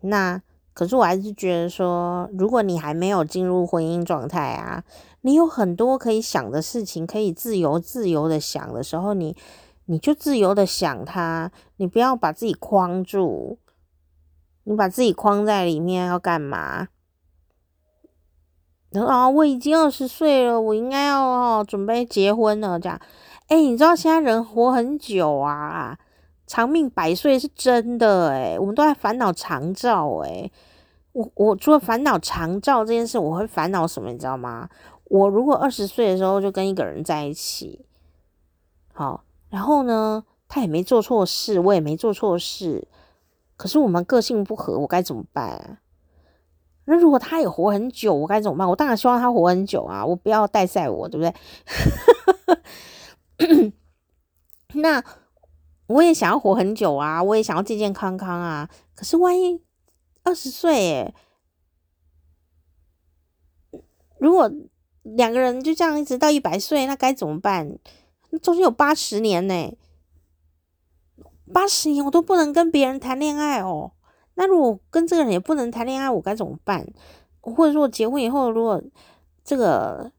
[0.00, 0.40] 那
[0.72, 4.82] 可是我还是觉得说，如果你还没有进入婚姻状态啊，
[5.20, 9.36] 你有很多可以想的事情，可以自由自由的想的时候，你
[9.90, 13.58] 你就自由的想它，你不要把自己框住。
[14.62, 16.86] 你把自己框在里面要干嘛？
[18.90, 22.78] 然后，我已经二十岁了，我应该要准备结婚了。
[22.78, 23.00] 这样，
[23.48, 25.98] 哎，你知道现在人活很久啊，
[26.46, 28.56] 长命百岁是真的哎。
[28.60, 30.48] 我们都在烦恼长照哎。
[31.12, 34.12] 我我除了烦恼长照这件事，我会烦恼什么？
[34.12, 34.68] 你知道吗？
[35.06, 37.84] 我如果二十岁的时候就跟一个人在一起，
[38.92, 42.88] 好，然后呢，他也没做错事，我也没做错事，
[43.56, 45.78] 可是我们个性不合，我该怎么办？
[46.86, 48.68] 那如果他也活很久，我该怎么办？
[48.68, 51.24] 我当然希望他活很久啊，我不要带赛我，对不
[53.38, 53.72] 对？
[54.74, 55.04] 那
[55.86, 58.68] 我也想要活很久啊，我也想要健健康康啊。
[58.94, 59.60] 可是万一
[60.22, 61.14] 二十岁，
[64.18, 64.50] 如果
[65.02, 67.78] 两个人就这样一直到一百岁，那该怎么办？
[68.38, 69.76] 中间有八十年呢，
[71.52, 73.92] 八十年我都不能跟别人谈恋爱哦。
[74.34, 76.86] 那如果跟这个人也不能谈恋爱，我该怎么办？
[77.40, 78.82] 或者说我结婚以后，如果
[79.44, 80.12] 这个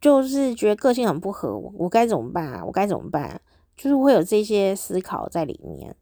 [0.00, 2.64] 就是觉得个性很不合，我我该怎么办啊？
[2.64, 3.40] 我该怎么办？
[3.76, 5.94] 就是会有这些思考在里面。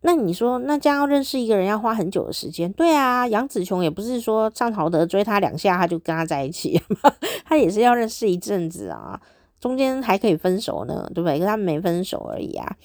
[0.00, 2.72] 那你说，那这样要认识一个人要花很久的时间？
[2.72, 6.80] 对啊，杨紫琼也不是说上朝德追她两下，他就跟他在一起，
[7.44, 9.20] 他也是要认识一阵子啊，
[9.58, 11.40] 中间还可以分手呢，对不对？
[11.40, 12.76] 可他们没分手而已啊。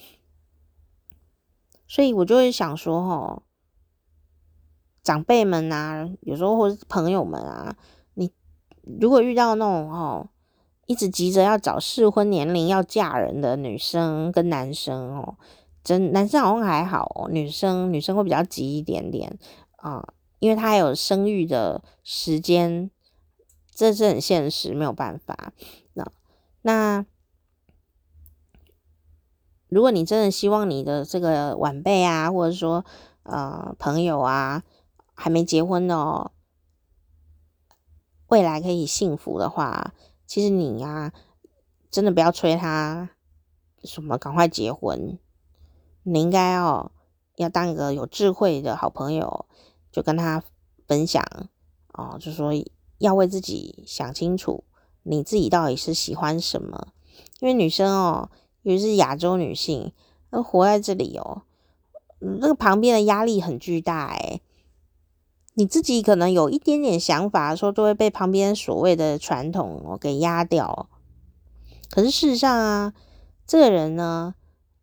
[1.86, 3.42] 所以我就会想说，哦，
[5.02, 7.76] 长辈们啊，有时候或是朋友们啊，
[8.14, 8.32] 你
[8.98, 10.28] 如果遇到那种哦，
[10.86, 15.36] 一直急着要找适婚年龄要嫁人的女生跟男生哦，
[15.84, 19.38] 真男生好像还好，女生女生会比较急一点点
[19.76, 22.90] 啊，因为他还有生育的时间，
[23.72, 25.52] 这是很现实，没有办法。
[25.92, 26.10] 那
[26.62, 27.06] 那。
[29.70, 32.84] 如果你真的希望你的这个晚辈啊，或者说
[33.24, 34.62] 呃朋友啊，
[35.14, 36.30] 还没结婚哦，
[38.28, 39.92] 未来可以幸福的话，
[40.28, 41.12] 其实你呀、啊，
[41.90, 43.10] 真的不要催他
[43.82, 45.18] 什么赶快结婚，
[46.04, 46.92] 你应该哦
[47.34, 49.46] 要当一个有智慧的好朋友，
[49.90, 50.42] 就跟他
[50.86, 51.22] 分享
[51.92, 52.52] 哦，就说
[52.98, 54.64] 要为自己想清楚，
[55.02, 56.88] 你自己到底是喜欢什么，
[57.40, 58.30] 因为女生哦。
[58.62, 59.92] 尤其是亚洲女性，
[60.30, 61.42] 那活在这里哦，
[62.18, 64.40] 那个旁边的压力很巨大诶，
[65.52, 70.88] 你自己可能有一点点想法，说都会被旁边所谓的传统哦给压掉。
[71.90, 72.94] 可是事实上啊，
[73.46, 74.34] 这个人呢，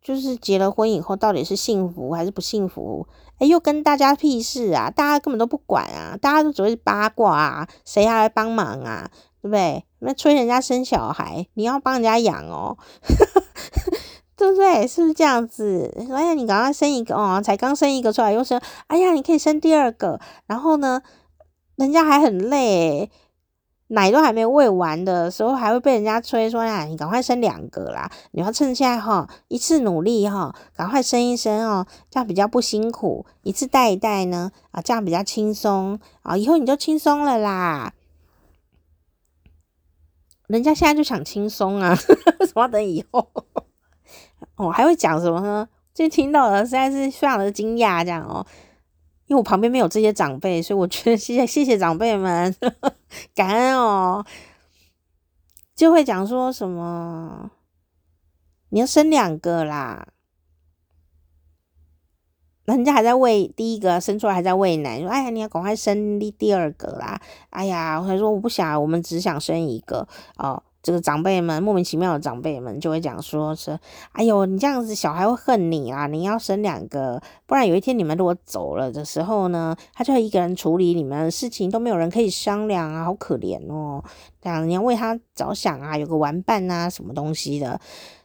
[0.02, 3.06] 就是结了婚以后，到底是幸福还是不幸福？
[3.38, 4.90] 诶，又跟大家屁事啊！
[4.90, 9.10] 大家根本都不管啊，大家都只会八卦啊，谁还来帮忙啊？
[9.40, 9.84] 对不对？
[10.00, 12.76] 那催人家生小孩，你要帮人家养哦。
[14.36, 14.86] 对不对？
[14.88, 15.92] 是不是这样子？
[16.12, 20.18] 哎呀，你赶快生一个哦，才刚生一个出来又生，哎呀，你可以生第二个。
[20.46, 21.02] 然后呢，
[21.76, 23.08] 人家还很累，
[23.94, 28.10] 奶都还没喂完的时候，还会被人家催说呀，你赶快生两个啦！
[28.30, 33.26] 你要趁现在哈，一次努力哈，赶快生一生哦，这样比较不辛苦。
[33.42, 37.92] 一次带一带呢，啊，这样比较轻松啊，以后你就轻松了啦。
[40.46, 41.90] 人家现在就想轻松啊，
[42.40, 43.28] 为 什么要等以后？
[44.56, 45.68] 哦，还会讲什么呢？
[45.92, 48.46] 最近听到的实在是非常的惊讶，这样哦，
[49.32, 52.54] 因为我旁边没有这些长辈，所以我觉得谢谢谢谢长辈们，
[53.34, 54.22] 感恩哦。
[55.74, 57.50] 就会讲说什么，
[58.68, 60.06] 你要生两个啦，
[62.66, 67.18] 人家还在喂第一个生出来还在喂奶，说哎呀，你要赶快生第第二个啦，
[67.48, 70.06] 哎呀，我还说我不想，我们只想生一个
[70.36, 70.62] 哦。
[70.82, 73.78] 这个长辈们莫名其妙的长辈们就会讲说是，
[74.10, 76.08] 哎呦，你这样子小孩会恨你啊！
[76.08, 84.02] 你要生两个，不然有一天你们如果走了的时候呢，他就会一个人处理你们的事情，都没有人可以商量啊，好可怜哦。
[84.40, 87.80] 这样你要为他着想啊，有个玩伴啊，什么东西的，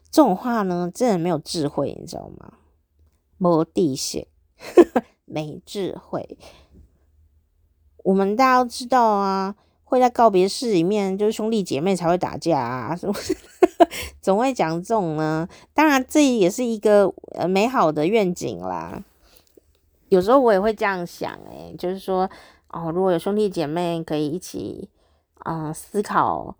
[0.09, 2.53] 这种话呢，真的没有智慧，你知道吗？
[3.37, 4.25] 没地性，
[5.25, 6.39] 没智慧。
[8.03, 9.55] 我们大家都知道啊。
[9.89, 13.35] 会在告别式里面，就是兄弟姐妹才会打架啊，是不是？
[14.21, 15.47] 总会讲这种呢。
[15.73, 19.01] 当然，这也是一个呃美好的愿景啦。
[20.09, 22.29] 有时候我也会这样想，诶，就是说，
[22.67, 24.89] 哦，如果有兄弟姐妹可以一起
[25.35, 26.57] 啊、思考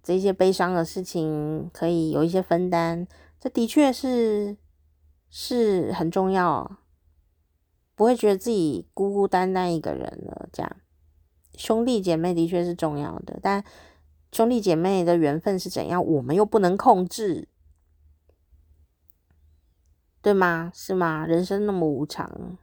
[0.00, 3.08] 这些悲伤的事情，可以有一些分担，
[3.40, 4.56] 这的确是
[5.28, 6.78] 是很重要，
[7.96, 10.76] 不会觉得自己孤孤单单一个人了，这样。
[11.56, 13.64] 兄弟姐妹的确是重要的，但
[14.32, 17.48] 兄弟姐妹的缘分是怎样，我们又不能控制，
[20.20, 20.72] 对吗？
[20.74, 21.24] 是吗？
[21.24, 22.58] 人生那么无常，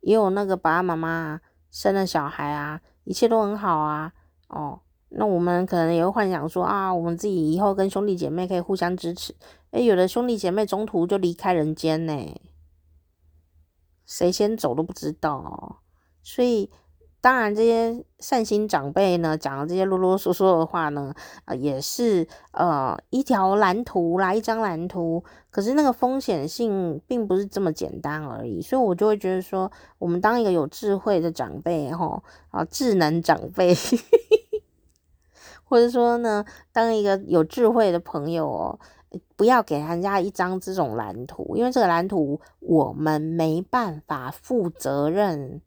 [0.00, 1.40] 也有那个爸爸妈妈
[1.70, 4.12] 生了小孩啊，一切都很好啊。
[4.48, 9.34] 哦，那我们可能也会幻想说啊，我们自己以后跟兄弟姐妹可以互相支持。
[9.70, 12.40] 诶，有的兄弟姐妹中途就离开人间呢，
[14.04, 15.82] 谁先走都不知道，
[16.22, 16.70] 所以。
[17.20, 21.12] 当然，这些善心长辈呢，讲的这些啰啰嗦嗦的话呢，
[21.44, 25.24] 啊、也是呃一条蓝图啦，一张蓝图。
[25.50, 33.74] 可是那个风险性并不是这么简单而已，所以我就会觉得说，我们当一个有智慧的长辈，吼啊，智能长辈，
[35.64, 38.78] 或者说呢，当一个有智慧的朋友哦，
[39.34, 45.60] 不要给人家一张这种蓝图，因为这个蓝图我们没办法负责任。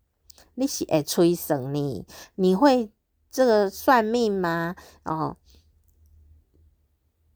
[0.59, 2.05] 你是会催生你？
[2.35, 2.91] 你会
[3.31, 4.75] 这个算命吗？
[5.05, 5.37] 哦，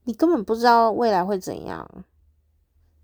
[0.04, 2.04] 你根本不知道未来会怎样，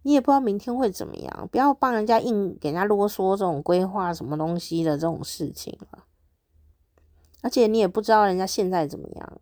[0.01, 1.47] 你也不知道明天会怎么样。
[1.49, 6.03] 不要帮人家硬给人家啰嗦这种规划什么东西的这种事情了。
[7.41, 9.41] 而且你也不知道人家现在怎么样，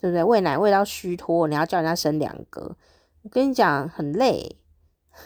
[0.00, 0.24] 对不对？
[0.24, 2.76] 喂奶喂到虚脱，你要叫人家生两个，
[3.22, 4.58] 我跟你讲很累，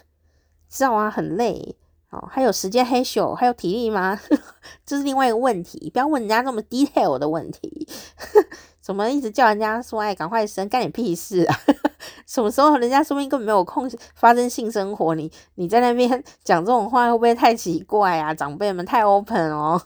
[0.68, 1.10] 知道吗？
[1.10, 1.78] 很累。
[2.10, 4.18] 哦，还有时间嘿咻，还有体力吗？
[4.86, 5.90] 这是另外一个问题。
[5.90, 7.86] 不要问人家那么 detail 的问题，
[8.80, 11.60] 怎么一直叫人家说哎，赶快生，干你屁事啊？
[12.24, 18.32] 什么时候人家说不定根本没有空发生性生活，你你在那边讲这种话，会不会太奇怪啊？
[18.32, 19.80] 长辈们太 open 哦，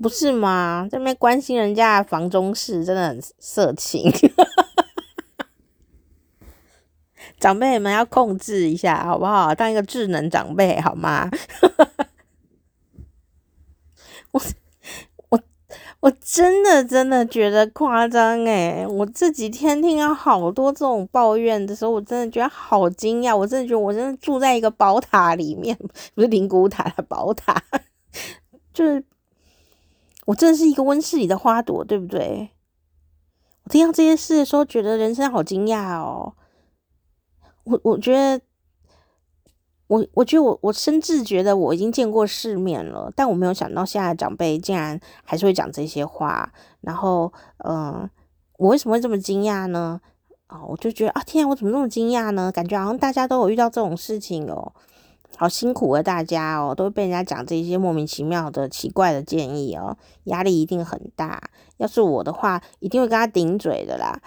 [0.00, 0.86] 不是吗？
[0.90, 4.12] 这边关心人家房中事，真的很色情。
[7.38, 9.54] 长辈们要控制一下，好不好？
[9.54, 11.30] 当一个智能长辈，好吗？
[14.32, 14.42] 我
[15.30, 15.40] 我
[16.00, 23.36] 我真的真的觉得夸张诶，我这几天听到好多这种抱怨的时候，我真的觉得好惊讶。
[23.36, 25.76] 我真的觉得我真的住在一个宝塔里面，
[26.14, 27.62] 不是灵骨塔的宝塔，
[28.74, 29.04] 就是
[30.26, 32.50] 我真的是一个温室里的花朵，对不对？
[33.64, 36.34] 我听到这些事的时候，觉得人生好惊讶哦。
[37.66, 38.40] 我我觉得，
[39.88, 46.52] 我我觉得我我甚至觉得我已经见过世面了，但我没有想到现在的长辈竟然还是会讲这些话。
[46.80, 47.32] 然后，
[47.64, 48.08] 嗯、
[48.58, 50.00] 我为什么会这么惊讶呢？
[50.48, 52.52] 哦，我就觉得啊，天啊，我怎么那么惊讶呢？
[52.52, 54.72] 感觉好像大家都有遇到这种事情哦，
[55.36, 61.50] 好辛苦啊，大家哦，都被人家讲这些莫名其妙的奇怪的建议哦，压力一定很大。
[61.78, 64.22] 要是我的话，一定会跟他顶嘴的啦。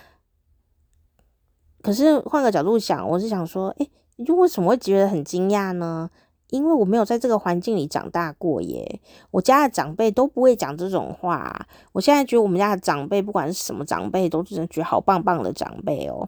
[1.82, 6.10] 可是换个角度想，我是想说，诶，你就为什么会觉得很惊讶呢？
[6.50, 9.00] 因为我没有在这个环境里长大过耶。
[9.32, 11.68] 我家的长辈都不会讲这种话。
[11.92, 16.28] 我现在觉得我们家的长辈，不管是什么长辈，都真的觉得好棒棒的长辈哦。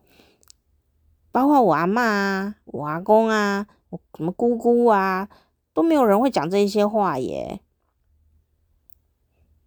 [1.31, 5.27] 包括我阿嬷啊、我阿公啊、我什么姑姑啊，
[5.73, 7.59] 都没有人会讲这些话耶。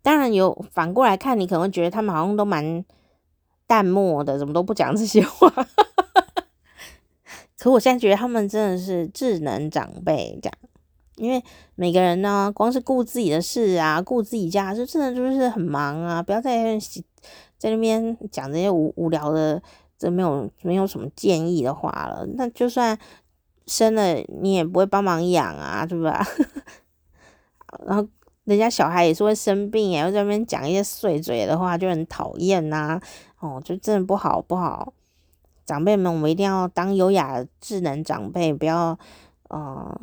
[0.03, 2.85] 当然有反过来看，你可能会觉得他们好像都蛮。
[3.67, 5.53] 淡漠的，怎么都不讲这些话。
[7.59, 10.59] 可我现在觉得他们真的是智能长辈，这样，
[11.17, 11.43] 因为
[11.75, 16.23] 每个人呢，光是顾自己的事啊，顾自己家，就真的就是很忙啊。
[16.23, 16.79] 不要在
[17.57, 19.63] 在那边讲这些无无聊的，
[19.99, 22.27] 这没有没有什么建议的话了。
[22.35, 22.99] 那就算
[23.67, 26.27] 生了，你也不会帮忙养啊，对吧？
[27.87, 28.07] 然后。
[28.45, 33.01] 人家小孩也是会生病，也会在那边讲一些碎嘴的话，就很讨厌呐。
[33.45, 34.95] 哦，就真的不好不好。
[35.67, 38.99] 长辈们，我们一定要当优雅智能长辈，不要
[39.49, 39.95] 呃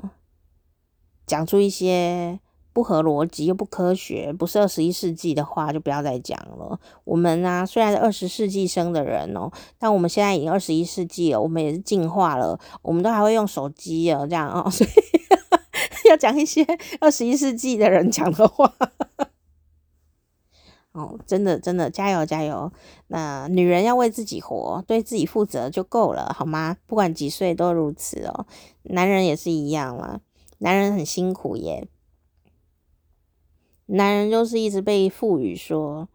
[1.25, 2.39] 讲出一些
[2.71, 6.79] 不合逻辑又不科学、不是二十一世纪的话，就不要再讲了。
[7.03, 14.89] 我们啊，虽然是二十世纪生的人哦，但我们现在已经二十一世纪了，我们也是进化了，我们都还会用手机啊，这样哦，所以。
[16.09, 16.65] 要讲一些
[16.99, 18.69] 二十一世纪的人讲的话，
[20.93, 22.71] 哦，真的真的加油加油！
[23.07, 26.77] 那女人要为自己活，对自己负责就够了，好吗？
[26.85, 28.45] 不管几岁都如此哦。
[28.83, 30.19] 男人也是一样啦，
[30.57, 31.87] 男人很辛苦耶。
[33.85, 36.09] 男人就是一直被赋予说，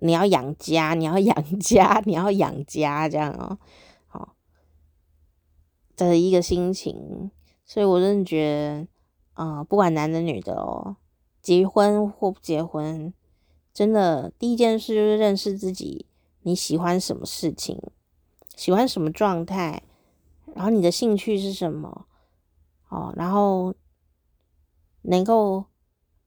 [0.00, 3.58] 你要养家，你要养家，你要养家，这样哦，
[4.06, 4.36] 好
[5.96, 7.30] 的一个心情。
[7.64, 8.86] 所以，我真的觉
[9.34, 10.96] 得，啊、不管男的女的哦，
[11.40, 13.12] 结婚或不结婚，
[13.80, 16.04] 真的第一件事就是认识自己，
[16.42, 17.80] 你喜欢什么事情，
[18.54, 19.84] 喜欢什么状态，
[20.54, 22.04] 然后你的兴趣是什么，
[22.90, 23.74] 哦，然后
[25.00, 25.64] 能够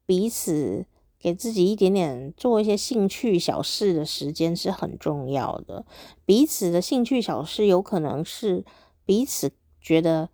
[0.07, 0.87] 彼此
[1.19, 5.85] 给自己一点点做一些兴趣小事的时间是很重要的。
[6.25, 8.65] 彼此的兴趣小事有可能是
[9.05, 10.29] 彼此觉得。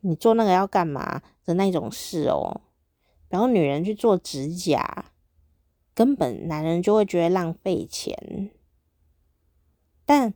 [0.00, 2.60] 你做那个要干嘛的那种事哦，
[3.28, 5.12] 然后女人去做指甲，
[5.96, 8.50] 根本男人就会觉得浪费钱。
[10.04, 10.34] 但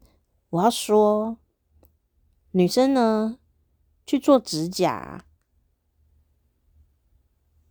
[0.48, 1.36] 我要说，
[2.52, 3.38] 女生呢，
[4.06, 5.26] 去做指甲，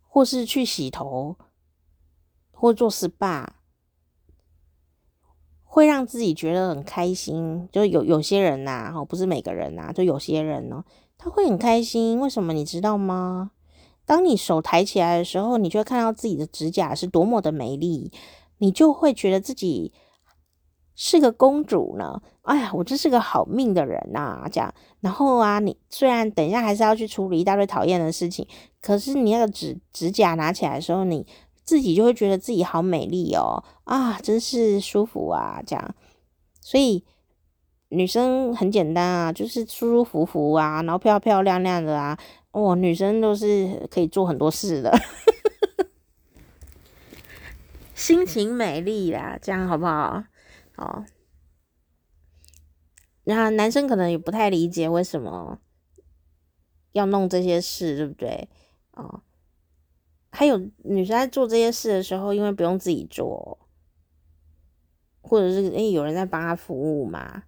[0.06, 1.36] 或是去洗头，
[2.52, 3.48] 或做 SPA，
[5.64, 7.68] 会让自己觉得很开心。
[7.72, 10.84] 就有有些人呐，哦，不是每个人呐，就有些人呢，
[11.18, 12.20] 他会很开心。
[12.20, 13.50] 为什么你知道吗？
[14.10, 18.10] 当你手抬起来的时候，你就会看到自己的指甲是多么的美丽，
[18.58, 19.92] 你就会觉得自己
[20.96, 22.20] 是个公主呢。
[22.42, 24.48] 哎呀，我真是个好命的人呐！
[24.50, 28.44] 这样，然后啊，你虽然等一下还是要去处理一大堆讨厌的事情，
[28.82, 31.24] 可是你那个指指甲拿起来的时候，你
[31.62, 33.62] 自己就会觉得自己好美丽哦。
[33.84, 35.62] 啊，真是舒服啊！
[35.64, 35.94] 这样，
[36.60, 37.04] 所以
[37.90, 42.18] 女生很简单啊，就是舒舒服服啊，然后漂漂亮亮的啊。
[42.52, 44.92] 哦，女生都是可以做很多事的，
[47.94, 50.24] 心情美丽啦，这样好不好？
[50.76, 51.04] 哦，
[53.24, 55.60] 然后男生可能也不太理解为什么
[56.92, 58.48] 要弄这些事，对不对？
[58.94, 59.22] 哦，
[60.30, 63.58] 还有女生在做这些事的时候，因为不用自己做，
[65.20, 67.44] 或者是诶有人在帮她服务嘛。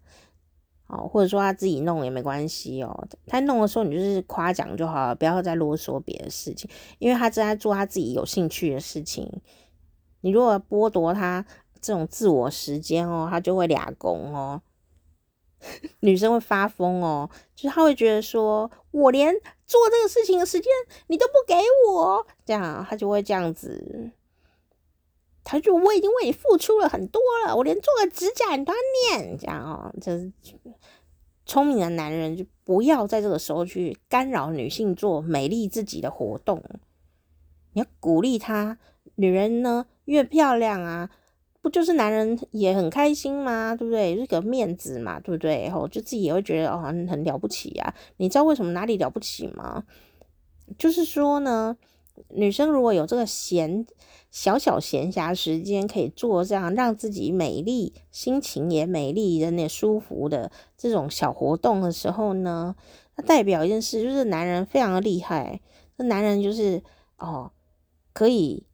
[0.92, 3.08] 哦，或者说他自己弄也没关系哦。
[3.26, 9.28] 他弄的时候，你就是夸奖就好了，不要再啰嗦别的事情，因为他正在做他自己有兴趣的事情。
[10.20, 11.44] 你如果剥夺他
[11.80, 14.62] 这种自我时间哦，他就会俩工哦。
[16.00, 19.32] 女生会发疯哦，就是他会觉得说，我连
[19.64, 20.70] 做这个事情的时间
[21.06, 21.54] 你都不给
[21.88, 24.10] 我，这样他就会这样子。
[25.44, 28.78] 他就我已经为你付出了很多了，我连做个指甲你都要
[29.18, 30.30] 念，这样哦，就是
[31.44, 36.62] 聪明的男人就不要在这个时候去干扰女性做美丽自己的活动。
[37.72, 38.78] 你要鼓励她，
[39.16, 41.10] 女人呢越漂亮啊，
[41.60, 43.74] 不就是男人也很开心吗？
[43.74, 44.14] 对不对？
[44.14, 45.64] 这个面子嘛，对不对？
[45.64, 47.92] 然后就自己也会觉得哦很很了不起啊。
[48.18, 49.82] 你知道为什么哪里了不起吗？
[50.78, 51.76] 就是说呢，
[52.28, 53.84] 女生如果有这个闲。
[54.32, 62.74] 小小闲暇时间可以做这样让自己美丽、心情也美丽、人也舒服的这种小活动的时候呢，
[63.16, 65.60] 那代表一件事，就是男人非常的厉害。
[65.98, 66.82] 这男人就是
[67.18, 67.52] 哦，
[68.14, 68.66] 可以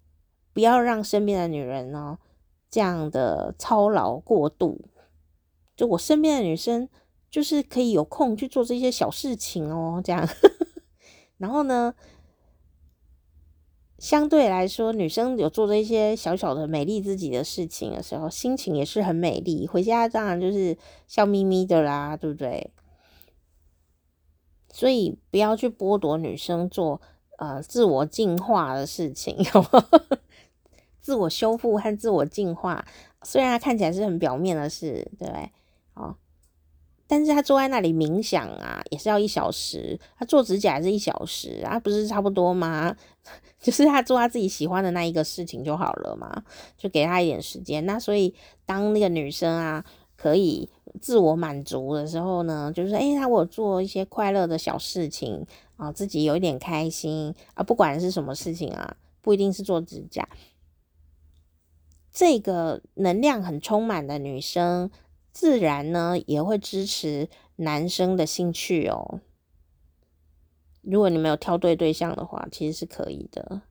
[0.52, 2.18] 不要让身边的女人呢
[2.70, 4.88] 这样的操劳过度。
[5.76, 6.88] 就我身边的女生，
[7.28, 10.24] 就是可以有空去做这些小事情哦，这样。
[11.36, 11.94] 然后呢，
[13.98, 19.66] 相对来说，女生有做这些小小的美丽自己的事情的时候，心情也是很美丽。
[19.66, 20.76] 回家当然就是
[21.08, 22.70] 笑眯眯的啦，对不对？
[24.72, 27.00] 所以不要去剥夺女生做
[27.38, 29.36] 呃自我进化的事情，
[31.00, 32.86] 自我修复和自我进化，
[33.22, 35.50] 虽然看起来是很表面的事，对不对？
[37.10, 39.98] 但是他坐在那里冥想啊，也是要一小时。
[40.18, 42.94] 他做指甲也是一小时啊，不是差不多吗？
[43.58, 46.44] 就是他做他自己喜欢的那一个事情就好了嘛，
[46.76, 47.84] 就给他一点时间。
[47.86, 48.34] 那所以
[48.66, 49.82] 当那个女生啊，
[50.16, 50.68] 可以
[51.00, 55.46] 自我满足的时候呢，就是诶，他我做一些快乐的小事情
[55.76, 60.28] 啊，自己有一点开心啊，不管是什么事情啊，不一定是做指甲。
[62.12, 64.90] 这个能量很充满的女生。
[65.38, 69.20] 自然呢，也会支持男生的兴趣哦。
[70.82, 73.62] 如果你没有挑对对象的话，其实是可以的。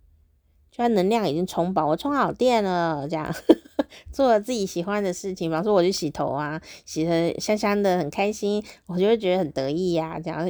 [0.71, 3.35] 就他能量已经充饱，我充好电了，这样
[4.13, 10.19] 做了自己喜欢的事情，比方说我去洗头啊，洗得香香的，很开心，我就会觉得很得意呀、啊。
[10.21, 10.49] 这样，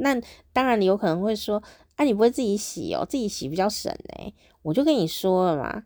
[0.00, 0.18] 那
[0.54, 1.62] 当然你有可能会说，
[1.96, 4.32] 啊，你不会自己洗哦，自己洗比较省哎。
[4.62, 5.84] 我就跟你说了嘛。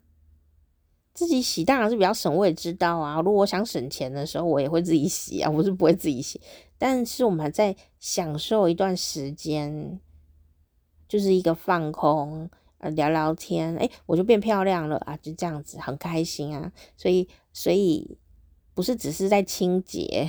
[1.21, 3.17] 自己洗当然是比较省，我也知道啊。
[3.21, 6.41] 如果我想省钱的时候，我也会自己洗啊，我是不会自己洗。
[6.79, 10.01] 但是我们还在享受一段时间，
[11.07, 12.49] 就是一个放空，
[12.79, 16.73] 呃，聊聊天，诶，我就变漂亮了啊，就这样子，很开心啊。
[16.97, 18.17] 所以，所以
[18.73, 20.27] 不是只是在清洁，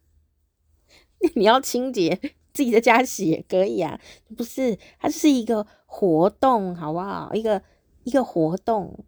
[1.34, 2.20] 你要清洁
[2.52, 3.98] 自己在家洗也可以啊，
[4.36, 7.32] 不是，它是一个活动，好不好？
[7.32, 7.62] 一个
[8.04, 9.06] 一个活动。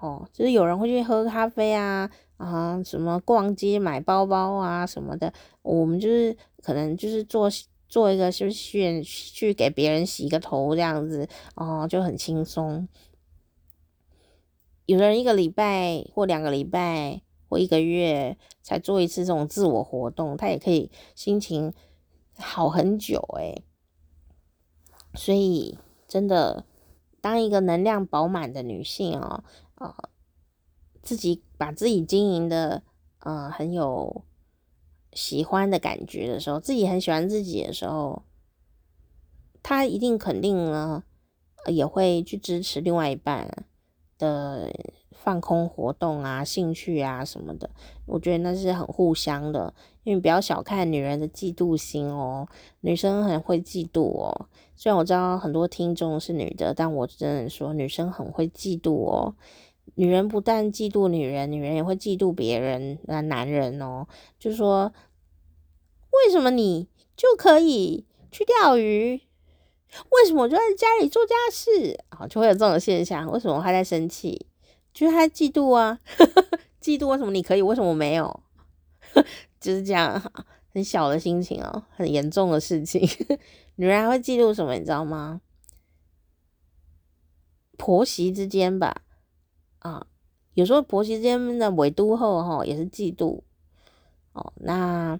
[0.00, 5.32] 哦，就是有人会去喝咖啡啊，啊，什么逛街买包包啊什么的，
[5.62, 7.50] 我们就是可能就是做
[7.88, 12.86] 做一个就是去去给别人洗个头这样子，哦，就很轻松。
[14.86, 21.74] 有的人一个礼拜或两个礼拜或一个月才做一次这种自我活动，他也可以心情
[22.38, 23.64] 好很久诶。
[25.14, 25.76] 所以
[26.06, 26.64] 真的
[27.20, 29.42] 当一个能量饱满的女性哦。
[29.80, 29.94] 呃，
[31.02, 32.82] 自己把自己经营的，
[33.20, 34.24] 呃，很有
[35.12, 38.24] 喜欢的感觉的时候，自己很喜欢自己的时候，
[39.62, 41.04] 他一定肯定呢，
[41.66, 43.66] 也会去支持另外一半
[44.18, 44.72] 的
[45.12, 47.70] 放空活动啊、兴趣啊什么的。
[48.06, 49.72] 我觉得那是很互相的，
[50.02, 52.48] 因为不要小看女人的嫉妒心哦，
[52.80, 54.48] 女生很会嫉妒哦。
[54.76, 59.34] 虽然我知道很多听众是女的，但我真的说女生很会嫉妒哦。
[59.98, 64.06] 女人不但嫉妒女人，女人也会嫉妒别人那男人哦。
[64.38, 64.92] 就说，
[66.12, 69.20] 为什么你就可以去钓鱼？
[70.10, 71.98] 为什么我就在家里做家事？
[72.10, 73.28] 啊，就会有这种现象。
[73.32, 74.46] 为什么他在生气？
[74.94, 75.98] 就是他嫉妒啊，
[76.80, 78.40] 嫉妒为什么你可以，为什么我没有？
[79.58, 80.22] 就是这样，
[80.72, 83.02] 很小的心情哦，很严重的事情。
[83.74, 84.74] 女人还会嫉妒什么？
[84.74, 85.40] 你知道吗？
[87.76, 89.02] 婆媳之间吧。
[89.80, 90.06] 啊，
[90.54, 93.40] 有时候婆媳之间的围都后哈也是嫉妒
[94.32, 94.52] 哦。
[94.56, 95.18] 那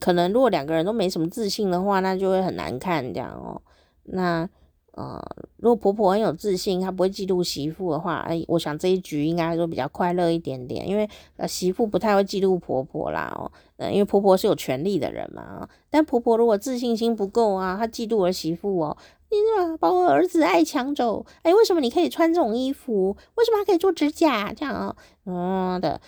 [0.00, 3.60] 可能如果两个人都没什么自信的话，那就会很难看这样哦。
[4.04, 4.48] 那
[4.92, 5.18] 呃，
[5.56, 13.50] 如果婆婆很有自信，她不会嫉妒媳妇的话，哎，我想这一局应该说比较快乐一点点，因为呃媳妇不太会嫉妒婆婆啦哦。
[13.76, 18.96] 呃，因为婆婆是有权力的人嘛，但婆婆如果自信心不够啊，她嫉妒儿媳妇哦。
[19.30, 21.24] 你怎么把我儿子爱抢走？
[21.42, 23.16] 哎，为什么你可以穿这种衣服？
[23.36, 24.52] 为什么还可以做指甲？
[24.52, 26.00] 这样啊、哦，嗯的，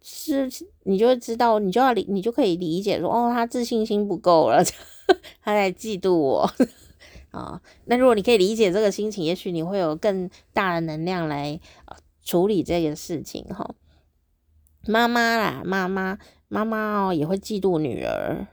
[0.00, 0.48] 是
[0.84, 4.62] 你就知道，你就要理，你就可以理解说，哦，他自信心不够了，
[5.42, 6.50] 他在嫉妒我
[7.32, 11.60] 啊、那如果你可以理解这个心情，也许你会有更大的能量来
[12.24, 13.74] 处理这件事情哈、哦。
[14.86, 16.18] 妈妈啦，妈妈，
[16.48, 18.46] 妈妈哦，也会嫉妒女儿。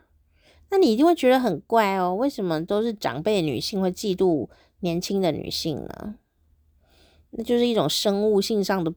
[0.69, 4.49] 那你一定会觉得很怪哦，为什么都是长辈女性会嫉妒
[4.81, 6.15] 年轻的女性呢？
[7.31, 8.93] 那就是一种生物性上的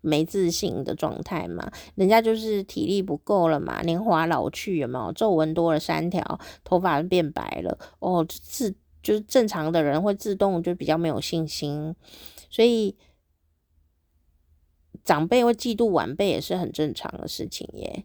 [0.00, 5.12] 没自信的状态嘛，人家就是体力不够了嘛，年华老去有没有？
[5.12, 11.94] 皱纹多了三条，头发变白了哦，是就是正常的人会自动就比较没有信心，
[12.50, 12.96] 所以
[15.04, 18.04] 长辈会嫉妒晚辈也是很正常的事情耶。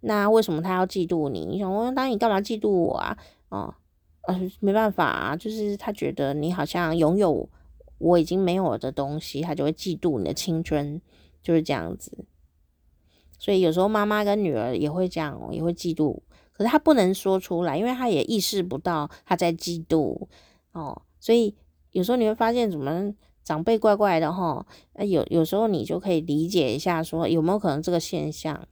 [0.00, 1.44] 那为什么他要嫉妒你？
[1.44, 3.16] 你想问，当你干嘛嫉妒我啊？
[3.48, 3.74] 哦，
[4.22, 7.48] 呃，没办法啊，就是他觉得你好像拥有
[7.98, 11.00] 我已经没有的东西，他就会嫉妒你的青春，
[11.42, 12.24] 就是这样子。
[13.38, 16.20] 所以有时候妈妈跟女儿也会这样，也会嫉妒，
[16.52, 20.26] 可是他不能说出来，因为他也意识不到他在嫉妒
[20.72, 21.02] 哦。
[21.20, 21.54] 所以
[21.90, 24.66] 有时候你会发现，怎么长辈怪怪的哈？
[24.94, 28.66] 那有有时候你就可以理解一下，说有没有可能这个现象。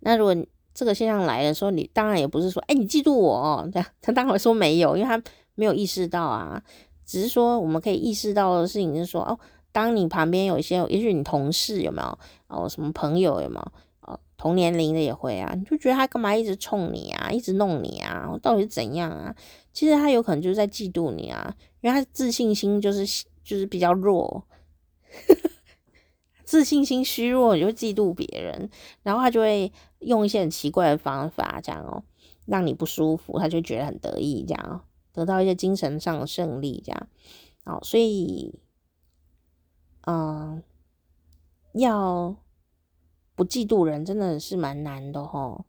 [0.00, 0.34] 那如果
[0.74, 5.22] 这个现象来的时候，你当然也不是说，哎，你嫉妒我哦，这样他当然说没有，因为他
[5.54, 6.62] 没有意识到啊。
[7.06, 9.38] 只是说我们可以意识到的事情是说，哦，
[9.70, 12.18] 当你旁边有一些，也许你同事有没有
[12.48, 19.34] 哦，什么朋友有没有哦，同年龄的也会啊，你就觉得他干嘛一直冲你啊，一直弄你啊，到底是怎样啊？
[19.72, 23.04] 其实他有可能就是在嫉妒你啊，因为他自信心就是
[23.44, 24.42] 就是比较弱。
[26.44, 28.68] 自信心虚弱，你就嫉妒别人，
[29.02, 32.04] 然后他就会用一些很奇怪的方法，这样哦，
[32.44, 34.80] 让你不舒服，他就觉得很得意，这样哦，
[35.12, 37.08] 得到一些精神上的胜利，这样，
[37.64, 38.60] 哦，所以，
[40.02, 40.62] 嗯，
[41.72, 42.36] 要
[43.34, 45.64] 不嫉妒人真的是蛮难的哦。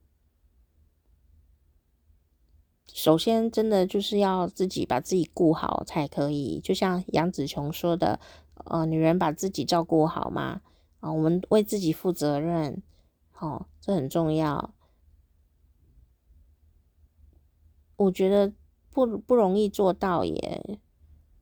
[2.93, 8.19] 首先，真的就是要自己把自己顾好才可以，就像杨紫琼说的。
[8.63, 10.61] 呃，女人把自己照顾好嘛，
[11.01, 12.81] 啊，我们为自己负责任，
[13.39, 14.73] 哦，这很重要。
[17.97, 18.51] 我觉得
[18.91, 20.79] 不不容易做到耶。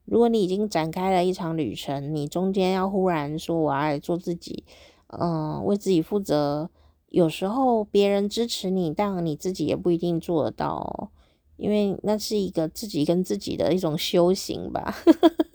[0.04, 4.64] 如果你已经展开了一场旅程，你中间要忽然说我要做自己，
[5.06, 6.68] 嗯、为自己负责，
[7.08, 11.10] 有时候别人支持你，但你自己也不一定做得到，
[11.56, 14.94] 因为那是一个自己跟自己的一种修行吧。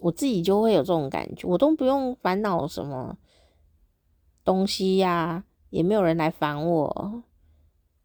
[0.00, 3.16] 我自己就会有这种感觉，我都不用烦恼什么
[4.44, 7.22] 东西呀、也没有人来烦我，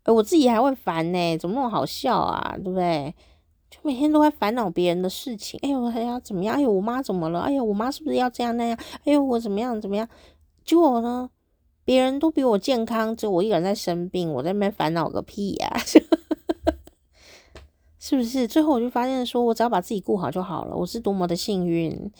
[0.03, 3.13] 哎我自己还会烦呢，怎么那么好笑啊，对不对？
[3.69, 6.55] 就每天都在烦恼别人的事情，哎呦，还要怎么样？
[6.55, 7.41] 哎呦，我妈怎么了？
[7.41, 8.77] 哎呦，我妈是不是要这样那样？
[9.05, 10.07] 哎呦，我怎么样怎么样？
[10.65, 11.29] 结果呢，
[11.85, 15.71] 别人都比我健康，只有我一个人在生病，我在那边烦恼个屁呀、
[18.11, 18.45] 是不是？
[18.45, 20.75] 最后我就发现，说我只要把自己顾好就好了。
[20.75, 22.11] 我是多么的幸运，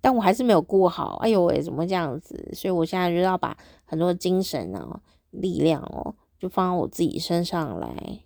[0.00, 1.16] 但我还是没有顾好。
[1.22, 2.48] 哎呦喂，怎么这样子？
[2.54, 5.00] 所以我现在就要把很多精神啊、
[5.32, 8.20] 力量哦，就放到我自己身上来。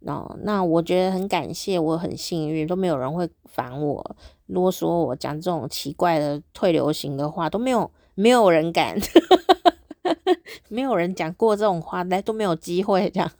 [0.00, 8.94] 哦，那我觉得很感谢，我很幸运，都没有人会烦我、啰嗦我，讲这种奇怪的退流行的话都没有，没有人敢。
[10.68, 13.30] 没有人讲过这种话，来都没有机会这样。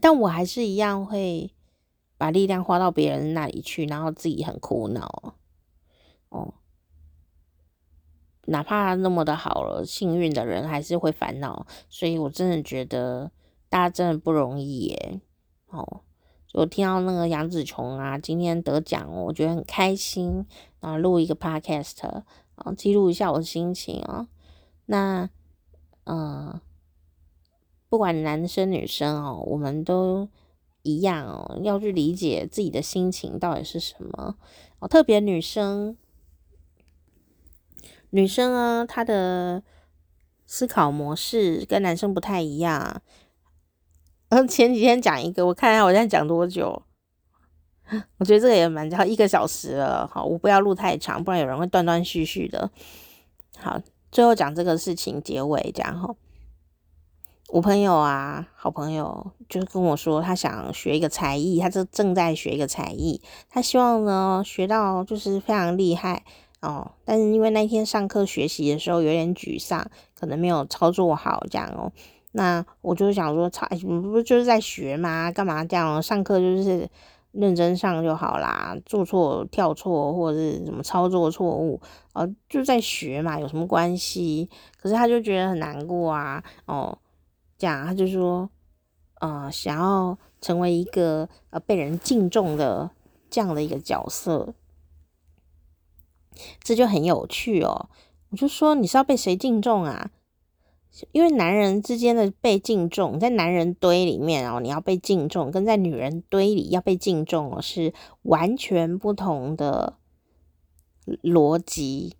[0.00, 1.52] 但我还是一样会
[2.16, 5.34] 把力量花到别人那里去，然后自己很苦恼
[6.28, 6.54] 哦。
[8.46, 13.30] 哪怕那么的好了，幸运的人还是会烦恼，所以我真的觉得
[13.70, 15.20] 大家真的不容易耶。
[15.68, 16.02] 哦，
[16.52, 20.44] 我听到那个杨紫琼啊，今天得奖，我觉得很开心，
[20.80, 22.22] 然后录一个 podcast，然
[22.56, 24.28] 后记录一下我的心情啊。
[24.86, 25.30] 那，
[26.04, 26.60] 嗯，
[27.94, 30.28] 不管男生女生哦，我们都
[30.82, 34.36] 一样哦，要去理解自己的心情到底是什么
[34.80, 35.96] 哦，特别女生。
[38.10, 39.62] 女生啊，她的
[40.44, 43.00] 思考模式跟男生不太一样。
[44.30, 46.82] 嗯，前几天讲一个，我看一下我现在讲多久。
[48.18, 50.04] 我觉得这个也蛮长，一个小时了。
[50.12, 52.68] 好，我不要录太长，不然有人会断断续续的。
[53.56, 53.80] 好，
[54.10, 56.12] 最后讲这个事情结尾这样哈。
[57.50, 66.24] 我朋友啊，好朋友就是跟我说，他想学一个才艺，他正正在学一个才艺，他希望呢学到就是非常厉害。
[66.60, 69.86] 哦，但是因为那天上课学习的时候有点沮丧，
[70.18, 71.92] 可能没有操作好这样哦。
[72.32, 75.30] 那我就想说，操，不是就是在学吗？
[75.30, 76.02] 干嘛这样？
[76.02, 76.88] 上课就是
[77.32, 81.78] 认真上就好啦，做错、跳错或者是什么操作错误，
[82.14, 84.48] 哦，就在学嘛，有什么关系？
[84.80, 86.42] 可是他就觉得很难过啊。
[86.64, 86.96] 哦，
[87.64, 88.50] 这样他就说，
[89.20, 92.90] 呃，想要成为一个呃被人敬重的
[93.30, 94.52] 这样的一个角色。
[96.62, 97.88] 这就很有趣哦，
[98.28, 100.10] 我就说你是要被谁敬重啊？
[101.12, 109.96] 因为男人之间的被敬重，在男人堆里面哦，你要被敬重，跟在女人堆里要被敬重哦，是完全不同的
[111.22, 112.16] 逻辑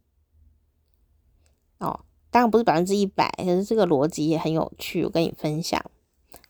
[1.80, 2.00] 哦。
[2.34, 5.80] 当然不是百分之一百，可是这个逻辑也很有趣，我跟你分享。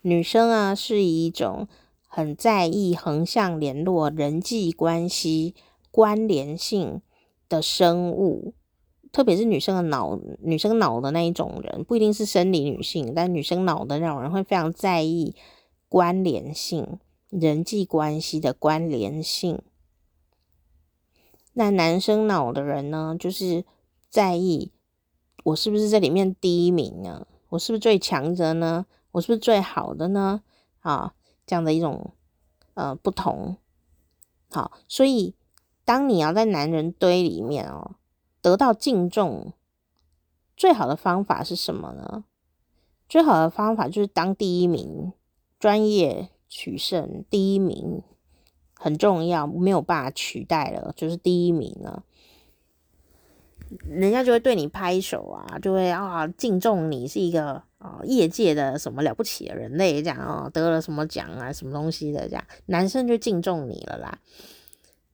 [0.00, 1.68] 女生啊，是一种
[2.08, 5.54] 很在意横向联络、人际关系
[5.90, 7.02] 关联性。
[7.46, 8.54] 的生物，
[9.12, 15.36] 特别是女生的脑，女生脑的那一种人，不一定是生理女性，但女生脑的那种人会非常在意
[15.90, 16.98] 关联性、
[17.28, 19.60] 人际关系的关联性。
[21.52, 23.66] 那男生脑的人呢，就是
[24.08, 24.72] 在意
[25.44, 27.26] 我是不是这里面第一名呢？
[27.50, 28.84] 我是不是最强者呢？
[29.12, 30.42] 我是不是最好的呢？
[30.80, 31.14] 啊，
[31.46, 32.10] 这样的一种
[32.74, 33.56] 呃不同。
[34.50, 35.34] 好，所以。
[35.86, 37.96] 当你要在男人堆里面哦，
[38.40, 39.52] 得到敬重，
[40.56, 42.24] 最好的方法是什么呢？
[43.06, 45.12] 最好的方法就是当第一名，
[45.58, 48.02] 专业取胜，第一名
[48.72, 52.02] 很重要，没有办法取代了，就是第一名了。
[53.88, 64.18] 人家就会对你拍手啊，就会啊敬重你是一个啊业界的什么了不起的人类，这样啊得了什么奖啊，什么东西的这样，男生就敬重你了啦。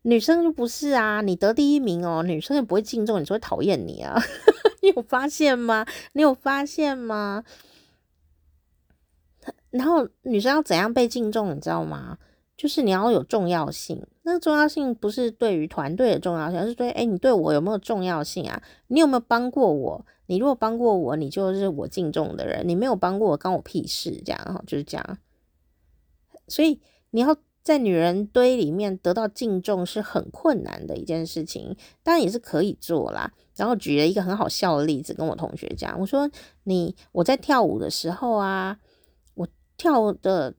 [0.02, 4.18] 女生就不是啊，你得第一名哦，女生也不会敬重你，只会讨厌你啊。
[4.80, 5.84] 你有发现吗？
[6.12, 7.44] 你有发现吗？
[9.70, 12.16] 然后女生要怎样被敬重，你知道吗？
[12.60, 14.06] 就是你要有重要性。
[14.24, 18.62] 那个重要性不是对于团队的重要性，而是对，哎，你对我有没有重要性啊？
[18.88, 20.04] 你有没有帮过我？
[20.26, 24.20] 你如果帮过我，你就是我敬重的人；你没有帮过我，关我屁事。
[24.26, 25.18] 这样哈，就是这样。
[26.48, 26.78] 所以
[27.12, 27.34] 你要。
[27.62, 33.30] 在女人堆里面得到敬重是很困难的一件事情，当然也是可以做啦。
[33.54, 36.28] 然后举了一个很好笑的例子，跟我同学讲，我说
[36.64, 38.78] ：“你我在跳舞的时候啊，
[39.34, 39.46] 我
[39.76, 40.54] 跳的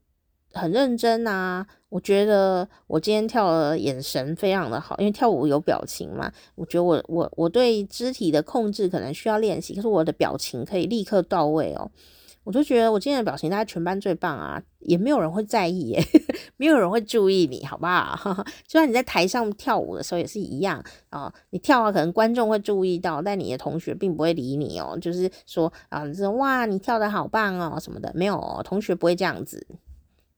[0.54, 6.32] 很认真啊，我觉得我今天跳的眼神非常的好，因为跳舞有表情嘛。
[6.56, 11.92] 我觉得我我我对肢体的控制可能需要练习，可是我的表情可以立刻到位哦。”
[12.44, 16.02] 我就觉得我今天的表情大家全班最棒啊，也没有人会在意耶，
[16.58, 18.18] 没有人会注意你，好不好？
[18.66, 24.98] 就算你在台上跳舞的时候也是一样啊，你跳啊，可能观众会注意到，但你的同学并不会理你哦。
[25.00, 29.64] 就是说啊，你说哇，你跳得好棒哦什么的，没有，同学不会这样子，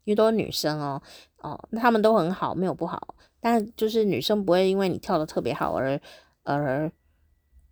[0.03, 1.01] 因为都是女生哦，
[1.43, 6.01] 哦，那他们都很好，没有不好，但就是女生不会因为你跳得特别好而
[6.41, 6.91] 而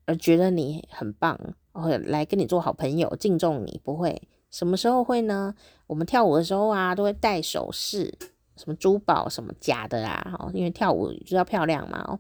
[0.05, 1.39] 而觉得你很棒。
[1.73, 4.21] 会来跟你做好朋友，敬重你，不会。
[4.49, 5.55] 什么时候会呢？
[5.87, 8.13] 我们跳舞的时候啊，都会戴首饰，
[8.57, 12.03] 什么珠宝，什么假的啊，哦，因为跳舞就要漂亮嘛。
[12.05, 12.19] 哦，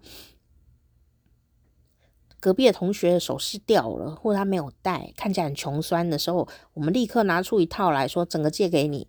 [2.39, 9.05] 隔壁的同学的首饰掉了，或者他没有戴，看起来很穷酸的时候，我们立刻拿出一套来说，整个借给你。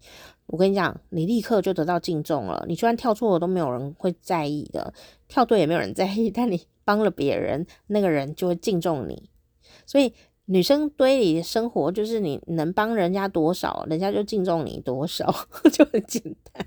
[0.52, 2.62] 我跟你讲，你立刻就得到敬重了。
[2.68, 4.92] 你就算跳错了，都没有人会在意的；
[5.26, 9.30] 跳对也没有人在意，但你帮了别人，那个人就会敬重你。
[9.86, 10.12] 所以
[10.44, 15.34] 女生堆里的生活就是你能帮人家多少，人家就敬重你多少，
[15.72, 16.22] 就很简
[16.52, 16.66] 单。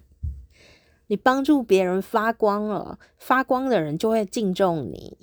[1.05, 5.15] 你帮助别人发光了，发光的人就会敬重你。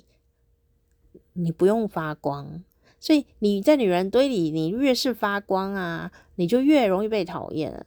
[1.33, 2.63] 你不用发光，
[2.97, 7.85] 所以你在女人堆里，你越是发光啊，你就越容易被讨厌。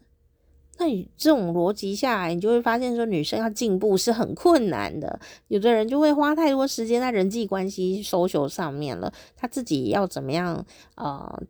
[0.78, 5.18] 那你这种逻辑下来，你就会发现说，女生要进步是很困难的。
[5.48, 10.66] 有的人就会花太多时间在人际关系、social 上面了，他自己要怎么样
[10.96, 11.42] 呃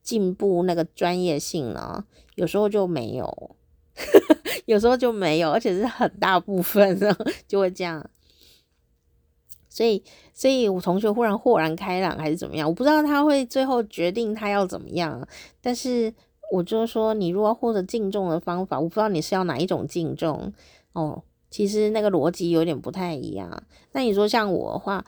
[0.00, 2.04] 进步那个专业性呢？
[2.36, 3.56] 有时候就没有，
[4.66, 7.12] 有时候就没有，而且是很大部分呢
[7.48, 8.08] 就会这样。
[9.68, 12.68] 所以，所以我同学忽然豁然开朗还是怎么样？
[12.68, 15.26] 我不知道他会最后决定他要怎么样，
[15.60, 16.14] 但是。
[16.50, 20.52] 我就说，你如果获得敬重的方法，我不知道你是要哪一种敬重
[20.92, 21.22] 哦。
[21.48, 23.64] 其实那个逻辑有点不太一样。
[23.92, 25.06] 那你说像我的话，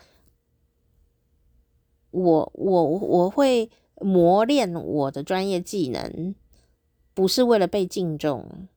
[2.10, 6.34] 我我我会磨练我的专业技能，
[7.12, 8.68] 不是为了被敬重，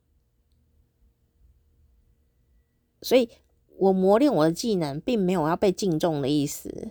[3.00, 3.30] 所以
[3.78, 6.90] 我磨练我的技能，并没有要被敬重的意思。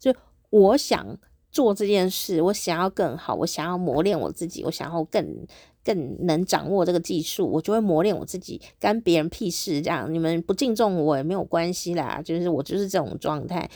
[0.00, 0.12] 就
[0.50, 1.18] 我想。
[1.52, 5.46] 做这件事，我想要更好，我想要磨练我自己，我想要更
[5.84, 9.82] 更能掌握这个技术，我就会磨练我自己，干别人屁事？
[9.82, 13.70] 这样你们不敬重我也没有关系啦，就是我就是这种状态，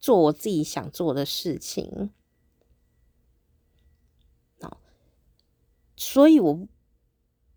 [0.00, 2.10] 做我自己想做的事情。
[4.62, 4.78] 好，
[5.96, 6.66] 所以我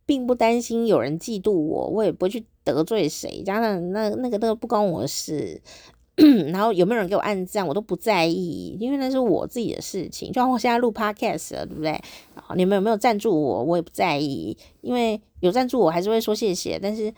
[0.06, 5.61] 并不担心有人嫉妒我，我也不会去得罪谁，加上那那个那个不关我的事。
[6.15, 10.27] 然后有没有人给我按赞，我都不在意，因为那是我自己的事情。
[10.27, 11.99] 就像我现在录 podcast 了，对不对？
[12.56, 16.77] 你们有没有赞助我，我也不在意，因为有赞助我还是会说谢谢。
[16.77, 17.11] 但是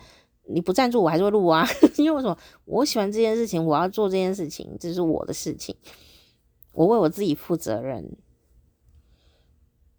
[0.44, 1.68] 你不赞助我还是会录啊，
[1.98, 2.38] 因为为什么？
[2.64, 5.76] 我喜欢这件事情，我要做这件事情，这是我的事情，
[6.72, 8.16] 我为我自己负责任。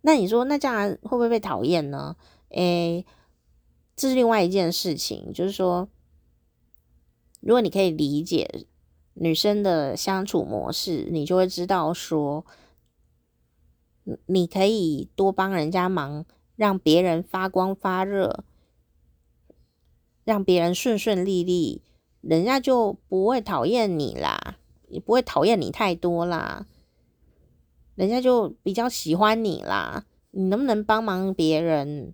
[0.02, 2.15] 那你说，那这样会不会被讨厌呢？
[2.49, 3.06] 诶，
[3.95, 5.88] 这是另外一件事情，就是说，
[7.41, 8.65] 如果你可以理解。
[9.19, 12.45] 女生的相处模式，你就会知道说，
[14.27, 16.26] 你可以多帮人家忙，
[16.56, 18.44] 让别人发光发热，
[20.23, 21.81] 让别人顺顺利利，
[22.22, 24.57] 人家就不会讨厌你啦，
[24.88, 26.68] 也不会讨厌你太多啦，
[27.95, 30.06] 人家就比较喜欢你啦。
[30.31, 32.14] 你能不能帮忙别人？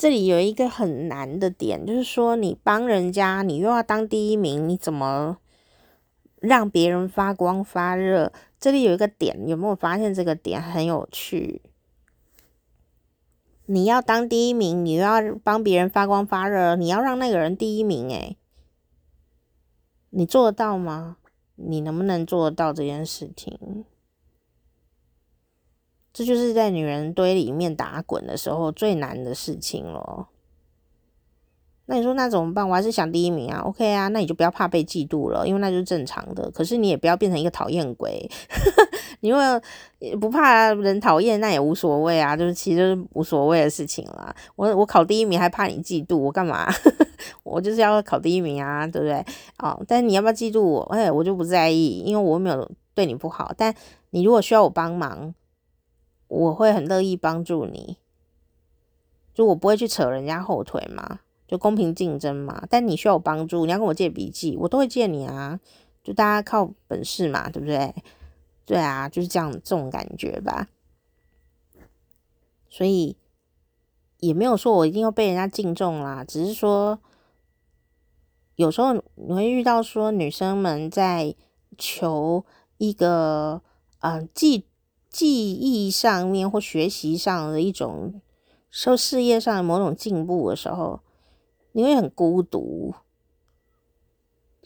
[0.00, 5.36] 这里有一个很难的点，就是说你帮人家，你又要当第一名，你怎么
[6.40, 8.32] 让别人发光发热？
[8.58, 11.60] 这里有一个点，有没有发现这个点很有趣？
[13.66, 18.38] 你要当第一名，你又要帮别人发光发热，你要让那个人第一名，诶，
[20.08, 21.18] 你做得到吗？
[21.56, 23.84] 你能不能做得到这件事情？
[26.12, 30.28] 这就是在女人堆里面打滚的时候最难的事情了。
[31.86, 32.68] 那你说那怎么办？
[32.68, 33.62] 我还是想第一名啊。
[33.64, 36.48] OK 啊，那你就不要怕被嫉妒了，因为那就是正常的。
[36.52, 38.30] 可是你也不要变成一个讨厌鬼。
[39.22, 39.60] 你如果
[40.20, 44.32] 不怕人讨厌，那也无所谓啊，就是其实就是无所谓的事情啦。
[44.54, 46.72] 我我考第一名还怕你嫉妒我干嘛？
[47.42, 49.24] 我就是要考第一名啊，对不对？
[49.58, 50.82] 哦，但你要不要嫉妒我？
[50.94, 53.52] 哎，我就不在意，因为我没有对你不好。
[53.56, 53.74] 但
[54.10, 55.34] 你如果需要我帮忙，
[56.30, 57.98] 我会很乐意帮助你，
[59.34, 62.64] 就我不会去扯人家后腿嘛，就公平竞争嘛。
[62.70, 65.58] 但你需要我帮助，你要跟我借笔记，我都会借你啊。
[66.04, 67.92] 就大家靠本事嘛，对不对？
[68.64, 70.68] 对啊，就是这样这种感觉吧。
[72.68, 73.16] 所以
[74.20, 77.00] 也没有说我一定要被人家敬重啦，只是说
[78.54, 81.34] 有时候你会遇到说女生们在
[81.76, 82.44] 求
[82.78, 83.62] 一个
[83.98, 84.69] 嗯既。
[85.10, 88.20] 记忆上面或学习上的一种，
[88.70, 91.00] 受事业上的某种进步的时候，
[91.72, 92.94] 你会很孤独，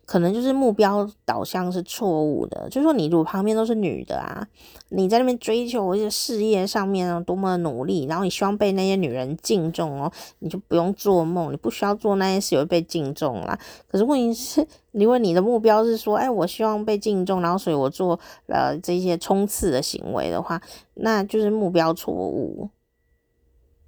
[0.06, 2.68] 可能就是目标导向是错误的。
[2.70, 4.47] 就是说，你如果旁边都是女的啊，
[4.89, 13.59] 你在那边追求一些事业上面多么的努力，然后你希望被那些女人敬重哦，你就不用做梦，你不需要做那些事，也会被敬重啦。
[13.89, 14.66] 可是问题是。
[14.94, 20.62] 如果你的目标是说，哎，我希望被敬重，然后所以我做呃这些冲刺的行为的话，
[20.94, 22.70] 那就是目标错误。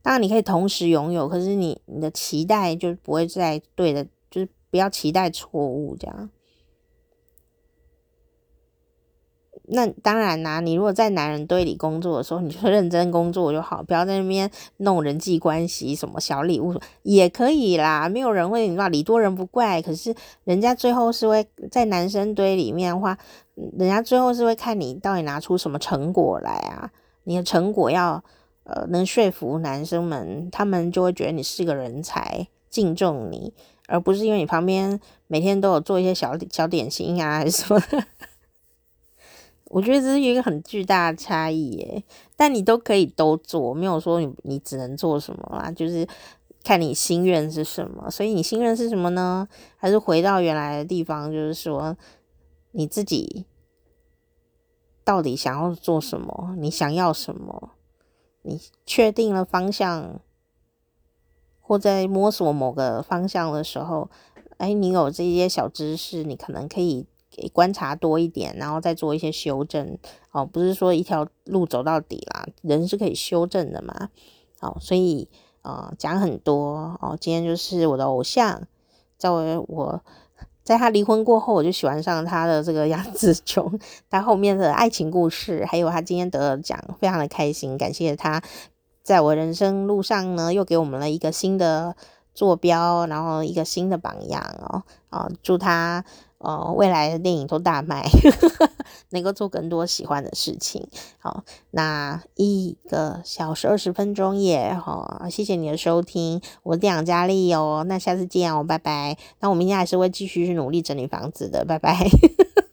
[0.02, 4.05] 当然你可以同时拥有，可是你你的期待就不会再对的，
[4.70, 6.30] 不要期待错误这样。
[9.68, 18.09] 那当然啦、你如果在男人堆里工作的时候，你就认真工作就好，不要在那边弄人际关系，什么小礼物也可以啦。
[18.09, 19.82] 没有人会，你知道礼多人不怪。
[19.82, 20.14] 可是
[20.44, 23.18] 人家最后是会在男生堆里面的话，
[23.76, 26.93] 人家最后是会看你到底拿出什么成果来啊。
[27.24, 28.22] 你的成果要
[28.62, 33.52] 呃能说服男生们，他们就会觉得你是个人才，敬重你，
[33.86, 37.82] 而不是因为你旁边每天都有做一些小小点心啊，还是什么。
[39.68, 42.04] 我觉得这是一个很巨大的差异耶，
[42.36, 46.06] 但你都可以都做，没有说你你只能做什么啦，就是
[46.62, 48.08] 看你心愿是什么。
[48.08, 49.48] 所以你心愿是什么呢？
[49.76, 51.96] 还是回到原来的地方，就是说
[52.70, 53.44] 你自己
[55.02, 56.54] 到底想要做什么？
[56.58, 57.70] 你想要什么？
[58.42, 60.20] 你确定了方向，
[61.66, 64.09] 或在摸索某个方向的时候，
[64.59, 67.06] 哎，你有这些小知识，你可能可以。
[67.28, 69.98] 给观察多一点，然后再做一些修正
[70.32, 70.47] 哦。
[70.47, 74.09] 不是说一条路走到底啦，人是可以修正的嘛。
[74.59, 75.28] 好，所以
[75.60, 77.14] 呃讲很多哦。
[77.20, 78.62] 今天就是我的偶像，
[79.18, 80.01] 在我我
[80.62, 83.78] 在他离婚过后，我就喜欢上他的这个杨紫琼，
[84.09, 87.76] 他后面的爱情故事，还有他今天得了奖，非常的开心。
[87.76, 88.43] 感谢他
[89.07, 91.95] 在我人生路上呢，又给我们了一个新的
[92.35, 94.83] 坐标，然后一个新的榜样哦。
[95.11, 96.05] 啊，祝他。
[96.39, 98.05] 哦，未来的电影都大卖，
[99.09, 100.87] 能够做更多喜欢的事情。
[101.19, 109.16] 好，那一个小时二十分钟耶，好，谢谢你的收听，我是店长佳丽哦，那下次见哦，拜拜。
[109.41, 112.07] 那我明天还是会继续去努力整理房子的，拜拜。